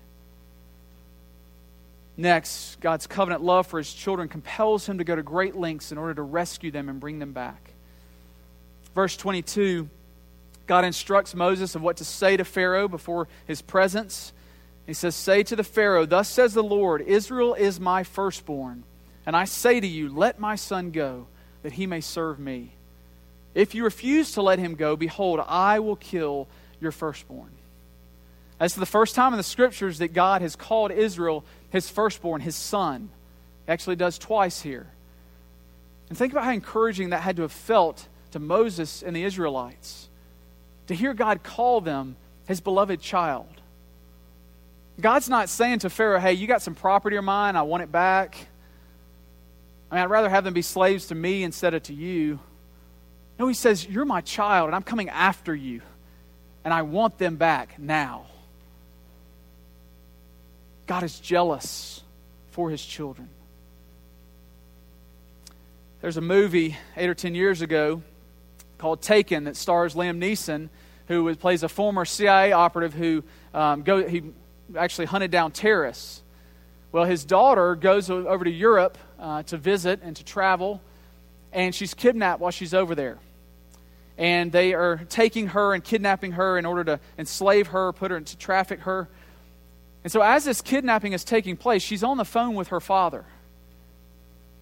Next, 2.17 2.79
God's 2.81 3.05
covenant 3.05 3.43
love 3.43 3.67
for 3.67 3.77
His 3.77 3.93
children 3.93 4.27
compels 4.27 4.89
Him 4.89 4.97
to 4.97 5.03
go 5.03 5.15
to 5.15 5.23
great 5.23 5.55
lengths 5.55 5.91
in 5.91 5.97
order 5.97 6.15
to 6.15 6.23
rescue 6.23 6.71
them 6.71 6.89
and 6.89 6.99
bring 6.99 7.19
them 7.19 7.31
back. 7.31 7.73
Verse 8.95 9.15
22, 9.15 9.87
God 10.65 10.83
instructs 10.83 11.35
Moses 11.35 11.75
of 11.75 11.81
what 11.81 11.97
to 11.97 12.05
say 12.05 12.35
to 12.35 12.43
Pharaoh 12.43 12.87
before 12.87 13.27
his 13.45 13.61
presence. 13.61 14.33
He 14.85 14.93
says, 14.93 15.15
Say 15.15 15.43
to 15.43 15.55
the 15.55 15.63
Pharaoh, 15.63 16.05
Thus 16.05 16.27
says 16.29 16.53
the 16.53 16.63
Lord, 16.63 17.01
Israel 17.01 17.53
is 17.53 17.79
my 17.79 18.03
firstborn. 18.03 18.83
And 19.25 19.35
I 19.35 19.45
say 19.45 19.79
to 19.79 19.87
you, 19.87 20.09
Let 20.09 20.39
my 20.39 20.55
son 20.55 20.91
go 20.91 21.27
that 21.63 21.73
he 21.73 21.87
may 21.87 22.01
serve 22.01 22.39
me. 22.39 22.71
If 23.55 23.73
you 23.73 23.83
refuse 23.83 24.33
to 24.33 24.41
let 24.41 24.59
him 24.59 24.75
go, 24.75 24.95
behold, 24.95 25.41
I 25.47 25.79
will 25.79 25.95
kill 25.95 26.47
your 26.79 26.91
firstborn. 26.91 27.51
That's 28.59 28.75
the 28.75 28.85
first 28.85 29.15
time 29.15 29.33
in 29.33 29.37
the 29.37 29.43
scriptures 29.43 29.99
that 29.99 30.13
God 30.13 30.41
has 30.41 30.55
called 30.55 30.91
Israel 30.91 31.45
his 31.69 31.89
firstborn, 31.89 32.41
his 32.41 32.55
son. 32.55 33.09
He 33.65 33.71
actually 33.71 33.95
does 33.95 34.17
twice 34.17 34.61
here. 34.61 34.87
And 36.09 36.17
think 36.17 36.31
about 36.31 36.45
how 36.45 36.51
encouraging 36.51 37.09
that 37.09 37.21
had 37.21 37.35
to 37.37 37.41
have 37.41 37.51
felt 37.51 38.07
to 38.31 38.39
Moses 38.39 39.03
and 39.03 39.15
the 39.15 39.23
Israelites 39.23 40.09
to 40.87 40.95
hear 40.95 41.13
God 41.13 41.43
call 41.43 41.81
them 41.81 42.15
his 42.45 42.61
beloved 42.61 43.01
child. 43.01 43.47
God's 44.99 45.29
not 45.29 45.49
saying 45.49 45.79
to 45.79 45.89
Pharaoh, 45.89 46.19
hey, 46.19 46.33
you 46.33 46.47
got 46.47 46.61
some 46.61 46.73
property 46.73 47.17
of 47.17 47.23
mine, 47.23 47.55
I 47.55 47.61
want 47.61 47.83
it 47.83 47.91
back. 47.91 48.47
I 49.91 49.95
mean, 49.95 50.03
I'd 50.03 50.09
rather 50.09 50.29
have 50.29 50.43
them 50.43 50.53
be 50.53 50.61
slaves 50.61 51.07
to 51.07 51.15
me 51.15 51.43
instead 51.43 51.73
of 51.73 51.83
to 51.83 51.93
you. 51.93 52.39
No, 53.37 53.47
he 53.47 53.53
says, 53.53 53.87
You're 53.87 54.05
my 54.05 54.21
child, 54.21 54.67
and 54.67 54.75
I'm 54.75 54.83
coming 54.83 55.09
after 55.09 55.55
you, 55.55 55.81
and 56.65 56.73
I 56.73 56.81
want 56.81 57.17
them 57.17 57.35
back 57.35 57.77
now. 57.77 58.25
God 60.87 61.03
is 61.03 61.19
jealous 61.19 62.01
for 62.51 62.71
his 62.71 62.83
children. 62.83 63.29
There's 66.01 66.17
a 66.17 66.21
movie 66.21 66.77
eight 66.95 67.09
or 67.09 67.13
ten 67.13 67.35
years 67.35 67.61
ago 67.61 68.01
called 68.77 69.01
Taken 69.01 69.43
that 69.43 69.57
stars 69.57 69.95
Liam 69.95 70.17
Neeson, 70.17 70.69
who 71.07 71.35
plays 71.35 71.63
a 71.63 71.69
former 71.69 72.05
CIA 72.05 72.53
operative 72.53 72.93
who 72.93 73.23
um, 73.53 73.83
go, 73.83 74.07
he 74.07 74.23
actually 74.77 75.05
hunted 75.05 75.29
down 75.29 75.51
terrorists. 75.51 76.21
Well, 76.91 77.03
his 77.03 77.25
daughter 77.25 77.75
goes 77.75 78.09
over 78.09 78.45
to 78.45 78.51
Europe 78.51 78.97
uh, 79.19 79.43
to 79.43 79.57
visit 79.57 79.99
and 80.03 80.15
to 80.15 80.23
travel, 80.23 80.81
and 81.51 81.75
she's 81.75 81.93
kidnapped 81.93 82.39
while 82.39 82.51
she's 82.51 82.73
over 82.73 82.95
there. 82.95 83.17
And 84.17 84.51
they 84.51 84.73
are 84.73 85.01
taking 85.09 85.47
her 85.47 85.73
and 85.73 85.83
kidnapping 85.83 86.33
her 86.33 86.57
in 86.57 86.65
order 86.65 86.83
to 86.85 86.99
enslave 87.17 87.67
her, 87.67 87.91
put 87.91 88.11
her 88.11 88.17
into 88.17 88.37
traffic 88.37 88.81
her. 88.81 89.09
And 90.03 90.11
so, 90.11 90.21
as 90.21 90.45
this 90.45 90.61
kidnapping 90.61 91.13
is 91.13 91.23
taking 91.23 91.57
place, 91.57 91.81
she's 91.81 92.03
on 92.03 92.17
the 92.17 92.25
phone 92.25 92.55
with 92.55 92.69
her 92.69 92.79
father. 92.79 93.25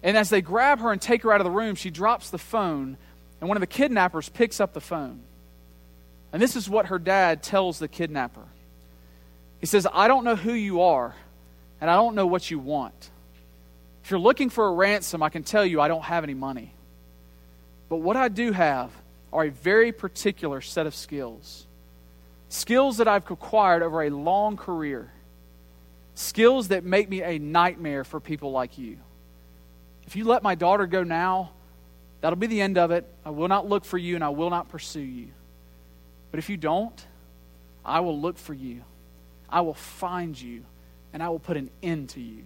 And 0.02 0.16
as 0.16 0.30
they 0.30 0.40
grab 0.40 0.80
her 0.80 0.92
and 0.92 1.00
take 1.00 1.22
her 1.22 1.32
out 1.32 1.40
of 1.40 1.44
the 1.44 1.50
room, 1.50 1.74
she 1.74 1.90
drops 1.90 2.30
the 2.30 2.38
phone, 2.38 2.96
and 3.40 3.48
one 3.48 3.56
of 3.56 3.60
the 3.60 3.66
kidnappers 3.66 4.28
picks 4.28 4.60
up 4.60 4.72
the 4.72 4.80
phone. 4.80 5.20
And 6.32 6.42
this 6.42 6.56
is 6.56 6.68
what 6.68 6.86
her 6.86 6.98
dad 6.98 7.42
tells 7.42 7.78
the 7.78 7.88
kidnapper 7.88 8.44
He 9.60 9.66
says, 9.66 9.86
I 9.92 10.08
don't 10.08 10.24
know 10.24 10.36
who 10.36 10.52
you 10.52 10.82
are, 10.82 11.14
and 11.80 11.90
I 11.90 11.94
don't 11.94 12.14
know 12.14 12.26
what 12.26 12.50
you 12.50 12.58
want. 12.58 13.10
If 14.04 14.10
you're 14.10 14.20
looking 14.20 14.50
for 14.50 14.66
a 14.66 14.72
ransom, 14.72 15.22
I 15.22 15.28
can 15.28 15.42
tell 15.42 15.64
you 15.64 15.80
I 15.80 15.88
don't 15.88 16.04
have 16.04 16.22
any 16.22 16.34
money. 16.34 16.72
But 17.88 17.96
what 17.96 18.16
I 18.16 18.28
do 18.28 18.52
have 18.52 18.90
are 19.32 19.44
a 19.44 19.50
very 19.50 19.92
particular 19.92 20.60
set 20.60 20.86
of 20.86 20.94
skills. 20.94 21.66
Skills 22.48 22.98
that 22.98 23.08
I've 23.08 23.28
acquired 23.30 23.82
over 23.82 24.02
a 24.02 24.10
long 24.10 24.56
career. 24.56 25.10
Skills 26.16 26.68
that 26.68 26.82
make 26.82 27.08
me 27.08 27.22
a 27.22 27.38
nightmare 27.38 28.02
for 28.02 28.18
people 28.18 28.50
like 28.50 28.78
you. 28.78 28.98
If 30.06 30.16
you 30.16 30.24
let 30.24 30.42
my 30.42 30.54
daughter 30.54 30.86
go 30.86 31.04
now, 31.04 31.52
that'll 32.20 32.38
be 32.38 32.46
the 32.46 32.60
end 32.60 32.78
of 32.78 32.90
it. 32.90 33.06
I 33.24 33.30
will 33.30 33.48
not 33.48 33.68
look 33.68 33.84
for 33.84 33.98
you 33.98 34.14
and 34.14 34.24
I 34.24 34.30
will 34.30 34.50
not 34.50 34.68
pursue 34.68 35.00
you. 35.00 35.28
But 36.30 36.38
if 36.38 36.48
you 36.48 36.56
don't, 36.56 37.06
I 37.84 38.00
will 38.00 38.18
look 38.18 38.38
for 38.38 38.54
you. 38.54 38.82
I 39.48 39.60
will 39.60 39.74
find 39.74 40.40
you 40.40 40.64
and 41.12 41.22
I 41.22 41.28
will 41.28 41.38
put 41.38 41.56
an 41.56 41.70
end 41.82 42.08
to 42.10 42.20
you. 42.20 42.44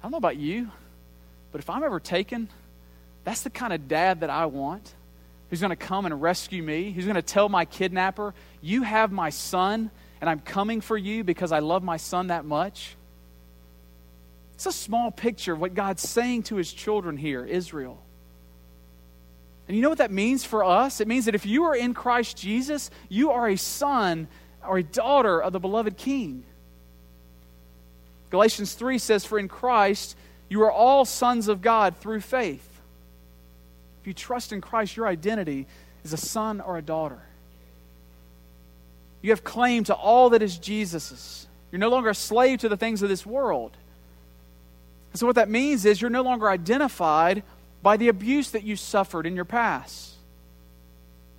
I 0.00 0.04
don't 0.04 0.12
know 0.12 0.18
about 0.18 0.36
you, 0.36 0.70
but 1.52 1.60
if 1.60 1.68
I'm 1.68 1.82
ever 1.82 2.00
taken, 2.00 2.48
that's 3.24 3.42
the 3.42 3.50
kind 3.50 3.72
of 3.72 3.88
dad 3.88 4.20
that 4.20 4.30
I 4.30 4.46
want 4.46 4.94
who's 5.50 5.60
going 5.60 5.70
to 5.70 5.76
come 5.76 6.06
and 6.06 6.22
rescue 6.22 6.62
me, 6.62 6.92
who's 6.92 7.04
going 7.04 7.16
to 7.16 7.22
tell 7.22 7.48
my 7.48 7.64
kidnapper, 7.64 8.32
You 8.62 8.82
have 8.82 9.10
my 9.10 9.30
son, 9.30 9.90
and 10.20 10.28
I'm 10.28 10.40
coming 10.40 10.80
for 10.80 10.96
you 10.96 11.24
because 11.24 11.52
I 11.52 11.60
love 11.60 11.82
my 11.82 11.96
son 11.96 12.28
that 12.28 12.44
much. 12.44 12.96
It's 14.54 14.66
a 14.66 14.72
small 14.72 15.10
picture 15.10 15.54
of 15.54 15.60
what 15.60 15.74
God's 15.74 16.06
saying 16.06 16.44
to 16.44 16.56
his 16.56 16.72
children 16.72 17.16
here, 17.16 17.44
Israel. 17.44 17.98
And 19.66 19.76
you 19.76 19.82
know 19.82 19.88
what 19.88 19.98
that 19.98 20.10
means 20.10 20.44
for 20.44 20.64
us? 20.64 21.00
It 21.00 21.08
means 21.08 21.24
that 21.24 21.34
if 21.34 21.46
you 21.46 21.64
are 21.64 21.74
in 21.74 21.94
Christ 21.94 22.36
Jesus, 22.36 22.90
you 23.08 23.30
are 23.30 23.48
a 23.48 23.56
son 23.56 24.28
or 24.66 24.78
a 24.78 24.82
daughter 24.82 25.40
of 25.40 25.52
the 25.52 25.60
beloved 25.60 25.96
King. 25.96 26.44
Galatians 28.30 28.74
3 28.74 28.98
says, 28.98 29.24
For 29.24 29.38
in 29.38 29.48
Christ 29.48 30.16
you 30.48 30.62
are 30.62 30.72
all 30.72 31.04
sons 31.04 31.48
of 31.48 31.62
God 31.62 31.96
through 31.96 32.20
faith. 32.20 32.66
If 34.02 34.08
you 34.08 34.12
trust 34.12 34.52
in 34.52 34.60
Christ, 34.60 34.96
your 34.96 35.06
identity 35.06 35.66
is 36.04 36.12
a 36.12 36.18
son 36.18 36.60
or 36.60 36.76
a 36.76 36.82
daughter. 36.82 37.22
You 39.22 39.30
have 39.30 39.44
claim 39.44 39.84
to 39.84 39.94
all 39.94 40.30
that 40.30 40.42
is 40.42 40.56
Jesus's. 40.58 41.46
You're 41.70 41.78
no 41.78 41.90
longer 41.90 42.10
a 42.10 42.14
slave 42.14 42.60
to 42.60 42.68
the 42.68 42.76
things 42.76 43.02
of 43.02 43.08
this 43.08 43.24
world. 43.24 43.76
And 45.12 45.20
so, 45.20 45.26
what 45.26 45.36
that 45.36 45.48
means 45.48 45.84
is 45.84 46.00
you're 46.00 46.10
no 46.10 46.22
longer 46.22 46.48
identified 46.48 47.42
by 47.82 47.96
the 47.96 48.08
abuse 48.08 48.50
that 48.52 48.64
you 48.64 48.76
suffered 48.76 49.26
in 49.26 49.34
your 49.34 49.44
past. 49.44 50.14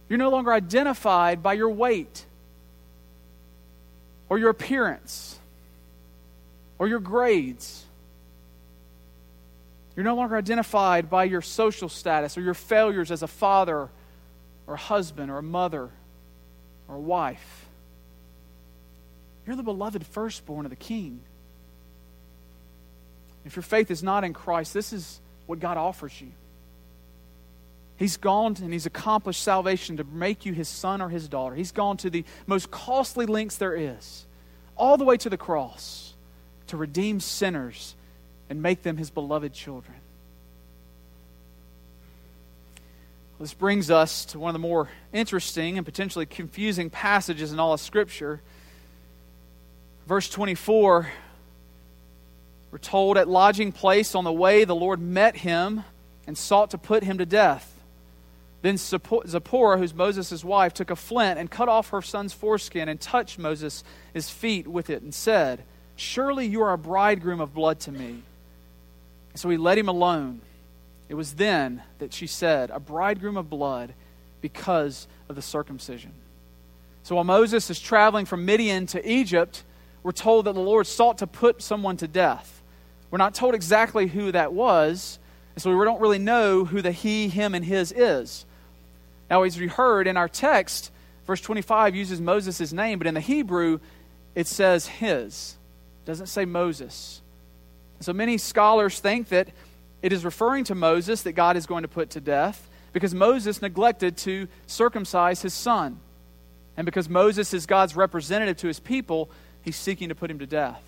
You're 0.09 0.19
no 0.19 0.29
longer 0.29 0.51
identified 0.51 1.41
by 1.41 1.53
your 1.53 1.69
weight 1.69 2.25
or 4.29 4.37
your 4.37 4.49
appearance 4.49 5.39
or 6.77 6.87
your 6.87 6.99
grades. 6.99 7.85
You're 9.95 10.05
no 10.05 10.15
longer 10.15 10.35
identified 10.35 11.09
by 11.09 11.25
your 11.25 11.41
social 11.41 11.89
status 11.89 12.37
or 12.37 12.41
your 12.41 12.53
failures 12.53 13.11
as 13.11 13.23
a 13.23 13.27
father 13.27 13.89
or 14.67 14.73
a 14.73 14.77
husband 14.77 15.31
or 15.31 15.37
a 15.37 15.43
mother 15.43 15.89
or 16.87 16.95
a 16.95 16.99
wife. 16.99 17.67
You're 19.51 19.57
the 19.57 19.63
beloved 19.63 20.05
firstborn 20.05 20.65
of 20.65 20.69
the 20.69 20.77
King. 20.77 21.19
If 23.43 23.57
your 23.57 23.63
faith 23.63 23.91
is 23.91 24.01
not 24.01 24.23
in 24.23 24.31
Christ, 24.31 24.73
this 24.73 24.93
is 24.93 25.19
what 25.45 25.59
God 25.59 25.75
offers 25.75 26.21
you. 26.21 26.31
He's 27.97 28.15
gone 28.15 28.55
and 28.61 28.71
he's 28.71 28.85
accomplished 28.85 29.43
salvation 29.43 29.97
to 29.97 30.05
make 30.05 30.45
you 30.45 30.53
his 30.53 30.69
son 30.69 31.01
or 31.01 31.09
his 31.09 31.27
daughter. 31.27 31.53
He's 31.53 31.73
gone 31.73 31.97
to 31.97 32.09
the 32.09 32.23
most 32.47 32.71
costly 32.71 33.25
lengths 33.25 33.57
there 33.57 33.75
is, 33.75 34.25
all 34.77 34.95
the 34.95 35.03
way 35.03 35.17
to 35.17 35.29
the 35.29 35.35
cross 35.35 36.13
to 36.67 36.77
redeem 36.77 37.19
sinners 37.19 37.97
and 38.49 38.61
make 38.61 38.83
them 38.83 38.95
his 38.95 39.09
beloved 39.09 39.51
children. 39.51 39.97
This 43.37 43.53
brings 43.53 43.91
us 43.91 44.23
to 44.27 44.39
one 44.39 44.55
of 44.55 44.61
the 44.61 44.65
more 44.65 44.87
interesting 45.11 45.75
and 45.75 45.85
potentially 45.85 46.25
confusing 46.25 46.89
passages 46.89 47.51
in 47.51 47.59
all 47.59 47.73
of 47.73 47.81
Scripture. 47.81 48.39
Verse 50.11 50.27
24, 50.27 51.09
we're 52.69 52.77
told 52.79 53.17
at 53.17 53.29
lodging 53.29 53.71
place 53.71 54.13
on 54.13 54.25
the 54.25 54.33
way 54.33 54.65
the 54.65 54.75
Lord 54.75 54.99
met 54.99 55.37
him 55.37 55.85
and 56.27 56.37
sought 56.37 56.71
to 56.71 56.77
put 56.77 57.01
him 57.05 57.19
to 57.19 57.25
death. 57.25 57.81
Then 58.61 58.75
Zipporah, 58.75 59.77
who's 59.77 59.93
Moses' 59.93 60.43
wife, 60.43 60.73
took 60.73 60.91
a 60.91 60.97
flint 60.97 61.39
and 61.39 61.49
cut 61.49 61.69
off 61.69 61.91
her 61.91 62.01
son's 62.01 62.33
foreskin 62.33 62.89
and 62.89 62.99
touched 62.99 63.39
Moses' 63.39 63.83
feet 64.13 64.67
with 64.67 64.89
it 64.89 65.01
and 65.01 65.13
said, 65.13 65.63
Surely 65.95 66.45
you 66.45 66.61
are 66.61 66.73
a 66.73 66.77
bridegroom 66.77 67.39
of 67.39 67.53
blood 67.53 67.79
to 67.79 67.93
me. 67.93 68.23
so 69.33 69.47
he 69.47 69.55
let 69.55 69.77
him 69.77 69.87
alone. 69.87 70.41
It 71.07 71.13
was 71.13 71.35
then 71.35 71.83
that 71.99 72.11
she 72.11 72.27
said, 72.27 72.69
A 72.69 72.81
bridegroom 72.81 73.37
of 73.37 73.49
blood 73.49 73.93
because 74.41 75.07
of 75.29 75.37
the 75.37 75.41
circumcision. 75.41 76.11
So 77.03 77.15
while 77.15 77.23
Moses 77.23 77.69
is 77.69 77.79
traveling 77.79 78.25
from 78.25 78.43
Midian 78.43 78.87
to 78.87 79.09
Egypt, 79.09 79.63
we're 80.03 80.11
told 80.11 80.45
that 80.45 80.53
the 80.53 80.59
Lord 80.59 80.87
sought 80.87 81.19
to 81.19 81.27
put 81.27 81.61
someone 81.61 81.97
to 81.97 82.07
death. 82.07 82.61
We're 83.09 83.17
not 83.17 83.35
told 83.35 83.55
exactly 83.55 84.07
who 84.07 84.31
that 84.31 84.53
was, 84.53 85.19
and 85.55 85.61
so 85.61 85.75
we 85.75 85.85
don't 85.85 86.01
really 86.01 86.19
know 86.19 86.65
who 86.65 86.81
the 86.81 86.91
he, 86.91 87.27
him, 87.27 87.53
and 87.53 87.63
his 87.63 87.91
is. 87.91 88.45
Now, 89.29 89.43
as 89.43 89.59
we 89.59 89.67
heard 89.67 90.07
in 90.07 90.17
our 90.17 90.29
text, 90.29 90.91
verse 91.25 91.41
25 91.41 91.95
uses 91.95 92.19
Moses' 92.21 92.73
name, 92.73 92.97
but 92.99 93.07
in 93.07 93.13
the 93.13 93.21
Hebrew, 93.21 93.79
it 94.35 94.47
says 94.47 94.87
his. 94.87 95.55
It 96.03 96.07
doesn't 96.07 96.27
say 96.27 96.45
Moses. 96.45 97.21
So 97.99 98.13
many 98.13 98.39
scholars 98.39 98.99
think 98.99 99.29
that 99.29 99.49
it 100.01 100.11
is 100.11 100.25
referring 100.25 100.63
to 100.65 100.75
Moses 100.75 101.21
that 101.21 101.33
God 101.33 101.55
is 101.55 101.67
going 101.67 101.83
to 101.83 101.87
put 101.87 102.09
to 102.11 102.21
death 102.21 102.67
because 102.93 103.13
Moses 103.13 103.61
neglected 103.61 104.17
to 104.17 104.47
circumcise 104.65 105.43
his 105.43 105.53
son. 105.53 105.99
And 106.75 106.85
because 106.85 107.07
Moses 107.07 107.53
is 107.53 107.67
God's 107.67 107.95
representative 107.95 108.57
to 108.57 108.67
his 108.67 108.79
people, 108.79 109.29
he's 109.63 109.75
seeking 109.75 110.09
to 110.09 110.15
put 110.15 110.31
him 110.31 110.39
to 110.39 110.47
death. 110.47 110.81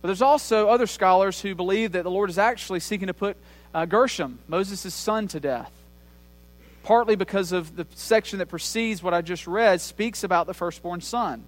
But 0.00 0.08
there's 0.08 0.22
also 0.22 0.68
other 0.68 0.86
scholars 0.86 1.40
who 1.40 1.54
believe 1.54 1.92
that 1.92 2.02
the 2.02 2.10
Lord 2.10 2.28
is 2.28 2.38
actually 2.38 2.80
seeking 2.80 3.06
to 3.06 3.14
put 3.14 3.36
uh, 3.74 3.86
Gershom, 3.86 4.38
Moses' 4.48 4.92
son, 4.92 5.28
to 5.28 5.40
death. 5.40 5.70
Partly 6.82 7.14
because 7.14 7.52
of 7.52 7.76
the 7.76 7.86
section 7.94 8.40
that 8.40 8.46
precedes 8.46 9.02
what 9.02 9.14
I 9.14 9.22
just 9.22 9.46
read, 9.46 9.80
speaks 9.80 10.24
about 10.24 10.48
the 10.48 10.54
firstborn 10.54 11.00
son. 11.00 11.44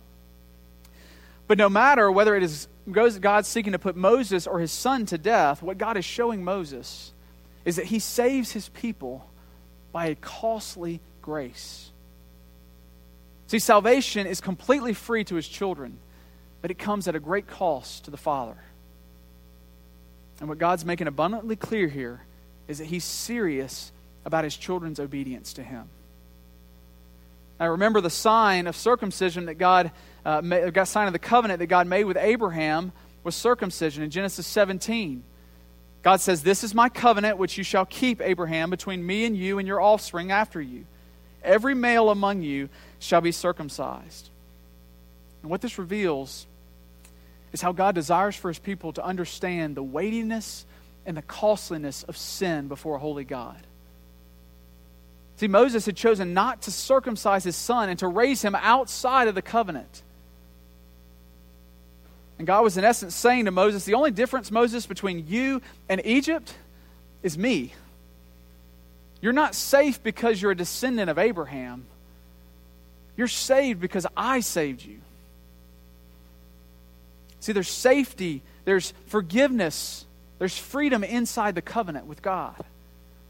But 1.47 1.59
no 1.59 1.69
matter 1.69 2.11
whether 2.11 2.37
it 2.37 2.43
is 2.43 2.69
God 2.87 3.45
seeking 3.45 3.73
to 3.73 3.79
put 3.79 3.97
Moses 3.97 4.47
or 4.47 4.61
his 4.61 4.73
son 4.73 5.07
to 5.07 5.19
death, 5.19 5.63
what 5.63 5.77
God 5.77 5.97
is 5.97 6.05
showing 6.05 6.45
Moses 6.45 7.13
is 7.65 7.77
that 7.77 7.87
he 7.87 7.99
saves 7.99 8.53
his 8.53 8.69
people 8.69 9.29
by 9.93 10.07
a 10.07 10.15
costly 10.15 11.01
grace. 11.23 11.91
See, 13.47 13.59
salvation 13.59 14.27
is 14.27 14.41
completely 14.41 14.95
free 14.95 15.25
to 15.25 15.35
his 15.35 15.49
children, 15.49 15.99
but 16.65 16.71
it 16.71 16.79
comes 16.79 17.07
at 17.07 17.15
a 17.15 17.21
great 17.21 17.47
cost 17.47 18.07
to 18.07 18.11
the 18.11 18.17
Father. 18.17 18.57
And 20.41 20.49
what 20.49 20.57
God's 20.57 20.83
making 20.83 21.09
abundantly 21.09 21.57
clear 21.57 21.89
here 21.89 22.23
is 22.69 22.79
that 22.79 22.87
he's 22.87 23.05
serious 23.05 23.93
about 24.25 24.45
his 24.45 24.57
children's 24.57 24.99
obedience 24.99 25.53
to 25.53 25.63
him. 25.63 25.91
Now, 27.61 27.69
remember 27.69 28.01
the 28.01 28.09
sign 28.09 28.67
of 28.67 28.77
circumcision 28.77 29.45
that 29.45 29.57
God 29.57 29.91
uh, 30.25 30.41
sign 30.87 31.07
of 31.07 31.13
the 31.13 31.19
covenant 31.19 31.59
that 31.59 31.67
God 31.67 31.87
made 31.87 32.05
with 32.05 32.17
Abraham 32.17 32.93
was 33.25 33.35
circumcision 33.35 34.03
in 34.03 34.09
Genesis 34.09 34.47
17. 34.47 35.23
God 36.03 36.23
says, 36.23 36.43
This 36.43 36.65
is 36.65 36.75
my 36.75 36.89
covenant 36.89 37.37
which 37.37 37.59
you 37.59 37.63
shall 37.63 37.85
keep, 37.85 38.23
Abraham, 38.23 38.71
between 38.71 39.07
me 39.07 39.27
and 39.27 39.37
you 39.37 39.59
and 39.59 39.69
your 39.69 39.83
offspring 39.83 40.31
after 40.31 40.63
you. 40.63 40.87
Every 41.43 41.75
male 41.75 42.09
among 42.09 42.41
you 42.41 42.71
shall 43.01 43.21
be 43.21 43.33
circumcised. 43.33 44.31
And 45.43 45.51
what 45.51 45.61
this 45.61 45.79
reveals 45.79 46.47
is 47.55 47.63
how 47.63 47.71
God 47.71 47.95
desires 47.95 48.35
for 48.35 48.49
his 48.49 48.59
people 48.59 48.93
to 48.95 49.05
understand 49.05 49.77
the 49.77 49.83
weightiness 49.83 50.67
and 51.07 51.17
the 51.17 51.23
costliness 51.23 52.03
of 52.03 52.17
sin 52.17 52.67
before 52.67 52.97
a 52.97 52.99
holy 52.99 53.23
God. 53.23 53.57
See, 55.37 55.47
Moses 55.47 55.87
had 55.87 55.97
chosen 55.97 56.35
not 56.35 56.63
to 56.63 56.73
circumcise 56.73 57.45
his 57.45 57.55
son 57.55 57.89
and 57.89 57.99
to 58.01 58.09
raise 58.09 58.43
him 58.43 58.57
outside 58.57 59.29
of 59.29 59.37
the 59.37 59.43
covenant. 59.43 60.03
And 62.39 62.47
God 62.47 62.65
was, 62.65 62.77
in 62.77 62.83
essence, 62.83 63.15
saying 63.15 63.45
to 63.45 63.53
Moses, 63.53 63.85
The 63.85 63.95
only 63.95 64.11
difference, 64.11 64.51
Moses, 64.51 64.85
between 64.85 65.29
you 65.29 65.63
and 65.89 66.05
Egypt 66.05 66.53
is 67.23 67.39
me. 67.39 67.73
You're 69.21 69.33
not 69.33 69.55
safe 69.55 70.03
because 70.03 70.43
you're 70.43 70.51
a 70.51 70.57
descendant 70.57 71.09
of 71.09 71.19
Abraham. 71.19 71.87
You're 73.17 73.29
saved 73.29 73.81
because 73.81 74.09
I 74.17 74.41
saved 74.41 74.85
you. 74.85 74.99
See, 77.45 77.53
there's 77.53 77.69
safety, 77.69 78.41
there's 78.65 78.95
forgiveness, 79.05 80.07
there's 80.39 80.57
freedom 80.57 81.05
inside 81.05 81.55
the 81.55 81.61
covenant 81.61 82.07
with 82.07 82.23
God. 82.23 82.57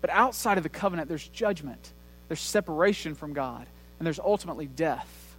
But 0.00 0.11
outside 0.11 0.57
of 0.57 0.62
the 0.62 0.68
covenant, 0.68 1.09
there's 1.09 1.27
judgment, 1.27 1.92
there's 2.29 2.38
separation 2.38 3.16
from 3.16 3.33
God, 3.33 3.66
and 3.98 4.07
there's 4.07 4.20
ultimately 4.20 4.66
death. 4.66 5.37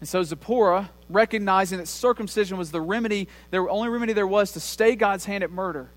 And 0.00 0.08
so 0.08 0.24
Zipporah, 0.24 0.90
recognizing 1.08 1.78
that 1.78 1.86
circumcision 1.86 2.58
was 2.58 2.72
the 2.72 2.80
remedy, 2.80 3.28
the 3.52 3.58
only 3.58 3.88
remedy 3.88 4.12
there 4.12 4.26
was 4.26 4.50
to 4.54 4.60
stay 4.60 4.96
God's 4.96 5.26
hand 5.26 5.44
at 5.44 5.52
murder, 5.52 5.88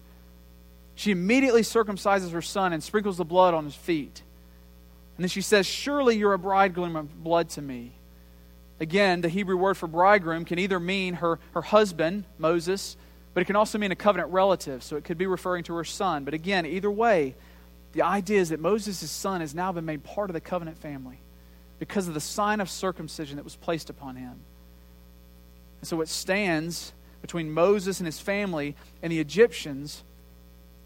she 0.93 1.09
immediately 1.09 1.63
circumcises 1.63 2.31
her 2.31 2.43
son 2.43 2.73
and 2.73 2.83
sprinkles 2.83 3.17
the 3.17 3.25
blood 3.25 3.55
on 3.55 3.65
his 3.65 3.73
feet. 3.73 4.21
And 5.17 5.23
then 5.23 5.29
she 5.29 5.41
says, 5.41 5.65
Surely 5.65 6.15
you're 6.15 6.33
a 6.33 6.37
bridegroom 6.37 6.95
of 6.95 7.23
blood 7.23 7.49
to 7.49 7.61
me. 7.63 7.93
Again, 8.83 9.21
the 9.21 9.29
Hebrew 9.29 9.55
word 9.55 9.77
for 9.77 9.87
bridegroom 9.87 10.43
can 10.43 10.59
either 10.59 10.77
mean 10.77 11.13
her, 11.13 11.39
her 11.53 11.61
husband, 11.61 12.25
Moses, 12.37 12.97
but 13.33 13.39
it 13.39 13.45
can 13.45 13.55
also 13.55 13.77
mean 13.77 13.93
a 13.93 13.95
covenant 13.95 14.33
relative, 14.33 14.83
so 14.83 14.97
it 14.97 15.05
could 15.05 15.17
be 15.17 15.25
referring 15.25 15.63
to 15.63 15.73
her 15.75 15.85
son. 15.85 16.25
But 16.25 16.33
again, 16.33 16.65
either 16.65 16.91
way, 16.91 17.35
the 17.93 18.01
idea 18.01 18.41
is 18.41 18.49
that 18.49 18.59
Moses' 18.59 19.09
son 19.09 19.39
has 19.39 19.55
now 19.55 19.71
been 19.71 19.85
made 19.85 20.03
part 20.03 20.29
of 20.29 20.33
the 20.33 20.41
covenant 20.41 20.77
family 20.79 21.21
because 21.79 22.09
of 22.09 22.13
the 22.13 22.19
sign 22.19 22.59
of 22.59 22.69
circumcision 22.69 23.37
that 23.37 23.45
was 23.45 23.55
placed 23.55 23.89
upon 23.89 24.17
him. 24.17 24.41
And 25.79 25.87
so, 25.87 25.95
what 25.95 26.09
stands 26.09 26.91
between 27.21 27.53
Moses 27.53 28.01
and 28.01 28.05
his 28.05 28.19
family 28.19 28.75
and 29.01 29.13
the 29.13 29.19
Egyptians 29.21 30.03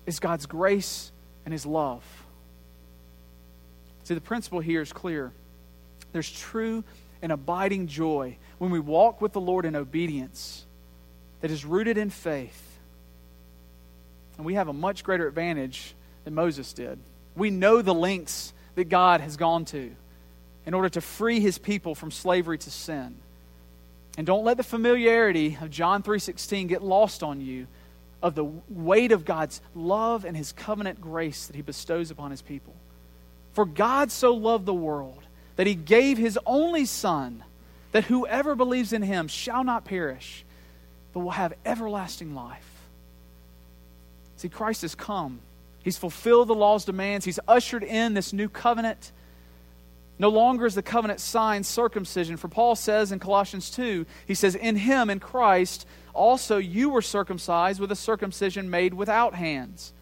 is 0.05 0.19
God's 0.19 0.45
grace 0.45 1.11
and 1.45 1.51
his 1.51 1.65
love. 1.65 2.03
See, 4.03 4.13
the 4.13 4.21
principle 4.21 4.59
here 4.59 4.83
is 4.83 4.93
clear. 4.93 5.31
There's 6.11 6.31
true 6.31 6.83
and 7.21 7.31
abiding 7.31 7.87
joy 7.87 8.37
when 8.57 8.71
we 8.71 8.79
walk 8.79 9.21
with 9.21 9.33
the 9.33 9.41
Lord 9.41 9.65
in 9.65 9.75
obedience 9.75 10.65
that 11.41 11.51
is 11.51 11.65
rooted 11.65 11.97
in 11.97 12.09
faith. 12.09 12.77
And 14.37 14.45
we 14.45 14.53
have 14.55 14.67
a 14.67 14.73
much 14.73 15.03
greater 15.03 15.27
advantage 15.27 15.95
than 16.23 16.35
Moses 16.35 16.73
did. 16.73 16.99
We 17.35 17.49
know 17.49 17.81
the 17.81 17.93
lengths 17.93 18.53
that 18.75 18.89
God 18.89 19.21
has 19.21 19.37
gone 19.37 19.65
to 19.65 19.91
in 20.65 20.73
order 20.73 20.89
to 20.89 21.01
free 21.01 21.39
his 21.39 21.57
people 21.57 21.95
from 21.95 22.11
slavery 22.11 22.57
to 22.57 22.71
sin. 22.71 23.15
And 24.17 24.25
don't 24.25 24.43
let 24.43 24.57
the 24.57 24.63
familiarity 24.63 25.57
of 25.61 25.69
John 25.69 26.01
3:16 26.03 26.67
get 26.67 26.83
lost 26.83 27.23
on 27.23 27.39
you 27.39 27.67
of 28.21 28.33
the 28.35 28.45
weight 28.69 29.11
of 29.11 29.25
God's 29.25 29.61
love 29.75 30.25
and 30.25 30.35
his 30.35 30.51
covenant 30.51 30.99
grace 30.99 31.45
that 31.47 31.55
he 31.55 31.61
bestows 31.61 32.09
upon 32.09 32.31
his 32.31 32.41
people. 32.41 32.73
For 33.53 33.65
God 33.65 34.11
so 34.11 34.33
loved 34.33 34.65
the 34.65 34.73
world 34.73 35.26
that 35.57 35.67
he 35.67 35.75
gave 35.75 36.17
his 36.17 36.39
only 36.45 36.85
son 36.85 37.43
that 37.91 38.05
whoever 38.05 38.55
believes 38.55 38.93
in 38.93 39.01
him 39.01 39.27
shall 39.27 39.63
not 39.63 39.85
perish 39.85 40.45
but 41.13 41.19
will 41.19 41.31
have 41.31 41.53
everlasting 41.65 42.33
life. 42.33 42.63
See 44.37 44.49
Christ 44.49 44.83
has 44.83 44.95
come. 44.95 45.39
He's 45.83 45.97
fulfilled 45.97 46.47
the 46.47 46.55
law's 46.55 46.85
demands. 46.85 47.25
He's 47.25 47.39
ushered 47.47 47.83
in 47.83 48.13
this 48.13 48.33
new 48.33 48.49
covenant 48.49 49.11
no 50.19 50.29
longer 50.29 50.65
is 50.65 50.75
the 50.75 50.81
covenant 50.81 51.19
sign 51.19 51.63
circumcision. 51.63 52.37
For 52.37 52.47
Paul 52.47 52.75
says 52.75 53.11
in 53.11 53.19
Colossians 53.19 53.69
2, 53.69 54.05
he 54.25 54.33
says, 54.33 54.55
In 54.55 54.75
him, 54.75 55.09
in 55.09 55.19
Christ, 55.19 55.85
also 56.13 56.57
you 56.57 56.89
were 56.89 57.01
circumcised 57.01 57.79
with 57.79 57.91
a 57.91 57.95
circumcision 57.95 58.69
made 58.69 58.93
without 58.93 59.35
hands, 59.35 59.93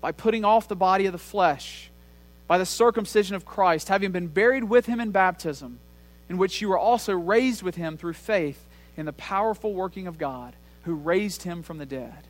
by 0.00 0.12
putting 0.12 0.44
off 0.44 0.68
the 0.68 0.76
body 0.76 1.06
of 1.06 1.12
the 1.12 1.18
flesh, 1.18 1.90
by 2.52 2.58
the 2.58 2.66
circumcision 2.66 3.34
of 3.34 3.46
Christ, 3.46 3.88
having 3.88 4.12
been 4.12 4.26
buried 4.26 4.64
with 4.64 4.84
him 4.84 5.00
in 5.00 5.10
baptism, 5.10 5.78
in 6.28 6.36
which 6.36 6.60
you 6.60 6.68
were 6.68 6.76
also 6.76 7.14
raised 7.14 7.62
with 7.62 7.76
him 7.76 7.96
through 7.96 8.12
faith 8.12 8.62
in 8.94 9.06
the 9.06 9.12
powerful 9.14 9.72
working 9.72 10.06
of 10.06 10.18
God, 10.18 10.54
who 10.82 10.92
raised 10.92 11.44
him 11.44 11.62
from 11.62 11.78
the 11.78 11.86
dead. 11.86 12.28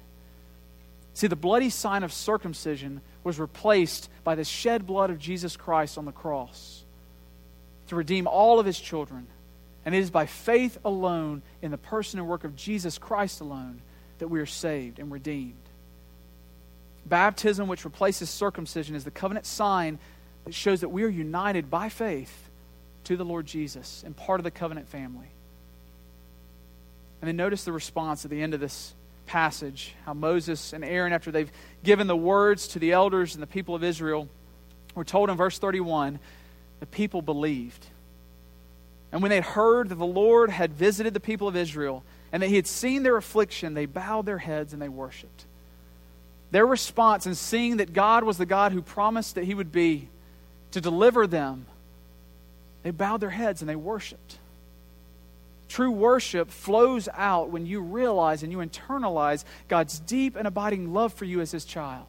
See, 1.13 1.27
the 1.27 1.35
bloody 1.35 1.71
sign 1.71 2.05
of 2.05 2.13
circumcision 2.13 3.01
was 3.25 3.41
replaced 3.41 4.09
by 4.23 4.37
the 4.37 4.45
shed 4.45 4.87
blood 4.87 5.11
of 5.11 5.19
Jesus 5.19 5.57
Christ 5.57 5.99
on 5.99 6.05
the 6.05 6.13
cross 6.13 6.85
to 7.89 7.97
redeem 7.97 8.29
all 8.29 8.61
of 8.61 8.67
his 8.67 8.79
children. 8.79 9.27
And 9.85 9.93
it 9.93 9.99
is 9.99 10.11
by 10.13 10.27
faith 10.27 10.79
alone 10.85 11.43
in 11.63 11.73
the 11.73 11.79
person 11.79 12.21
and 12.21 12.29
work 12.29 12.45
of 12.45 12.55
Jesus 12.55 12.97
Christ 12.97 13.41
alone 13.41 13.83
that 14.21 14.29
we 14.29 14.39
are 14.39 14.47
saved 14.47 15.01
and 15.01 15.11
redeemed. 15.11 15.57
Baptism, 17.05 17.67
which 17.67 17.85
replaces 17.85 18.31
circumcision, 18.31 18.95
is 18.95 19.05
the 19.05 19.11
covenant 19.11 19.47
sign 19.47 19.99
that 20.45 20.55
shows 20.55 20.81
that 20.81 20.89
we 20.89 21.05
are 21.05 21.09
united 21.09 21.71
by 21.71 21.89
faith 21.89 22.49
to 23.05 23.17
the 23.17 23.25
Lord 23.25 23.47
Jesus 23.47 24.03
and 24.05 24.17
part 24.17 24.41
of 24.41 24.45
the 24.45 24.51
covenant 24.51 24.89
family. 24.89 25.29
And 27.21 27.29
then 27.29 27.37
notice 27.37 27.65
the 27.65 27.73
response 27.73 28.25
at 28.25 28.31
the 28.31 28.43
end 28.43 28.55
of 28.55 28.61
this 28.61 28.95
passage 29.27 29.95
how 30.05 30.13
Moses 30.13 30.73
and 30.73 30.85
Aaron, 30.85 31.13
after 31.13 31.31
they've 31.31 31.51
given 31.85 32.07
the 32.07 32.17
words 32.17 32.69
to 32.69 32.79
the 32.79 32.93
elders 32.93 33.35
and 33.35 33.43
the 33.43 33.47
people 33.47 33.75
of 33.75 33.85
Israel, 33.85 34.29
we're 34.95 35.05
told 35.05 35.31
in 35.31 35.37
verse 35.37 35.59
31 35.59 36.19
the 36.81 36.87
people 36.87 37.23
believed. 37.23 37.87
And 39.13 39.23
when 39.23 39.31
they 39.31 39.41
heard 39.41 39.91
that 39.91 39.97
the 39.97 40.07
Lord 40.07 40.51
had 40.51 40.73
visited 40.73 41.15
the 41.15 41.21
people 41.21 41.47
of 41.47 41.55
Israel 41.55 42.03
and 42.33 42.43
that 42.43 42.49
he 42.49 42.57
had 42.57 42.67
seen 42.67 43.03
their 43.03 43.17
affliction, 43.17 43.75
they 43.75 43.87
bowed 43.87 44.27
their 44.27 44.39
heads 44.39 44.73
and 44.73 44.83
they 44.83 44.89
worshiped. 44.89 45.45
Their 46.51 46.67
response 46.67 47.27
in 47.27 47.35
seeing 47.35 47.77
that 47.77 47.93
God 47.93 48.25
was 48.25 48.37
the 48.37 48.47
God 48.47 48.73
who 48.73 48.83
promised 48.83 49.37
that 49.37 49.45
he 49.45 49.55
would 49.55 49.71
be 49.71 50.09
to 50.73 50.81
deliver 50.81 51.27
them, 51.27 51.67
they 52.83 52.91
bowed 52.91 53.21
their 53.21 53.31
heads 53.31 53.63
and 53.63 53.69
they 53.69 53.77
worshiped. 53.77 54.39
True 55.69 55.91
worship 55.91 56.51
flows 56.51 57.09
out 57.15 57.49
when 57.49 57.65
you 57.65 57.81
realize 57.81 58.43
and 58.43 58.53
you 58.53 58.59
internalize 58.59 59.45
God's 59.69 59.99
deep 60.01 60.37
and 60.37 60.47
abiding 60.47 60.93
love 60.93 61.15
for 61.15 61.25
you 61.25 61.41
as 61.41 61.51
his 61.51 61.65
child. 61.65 62.07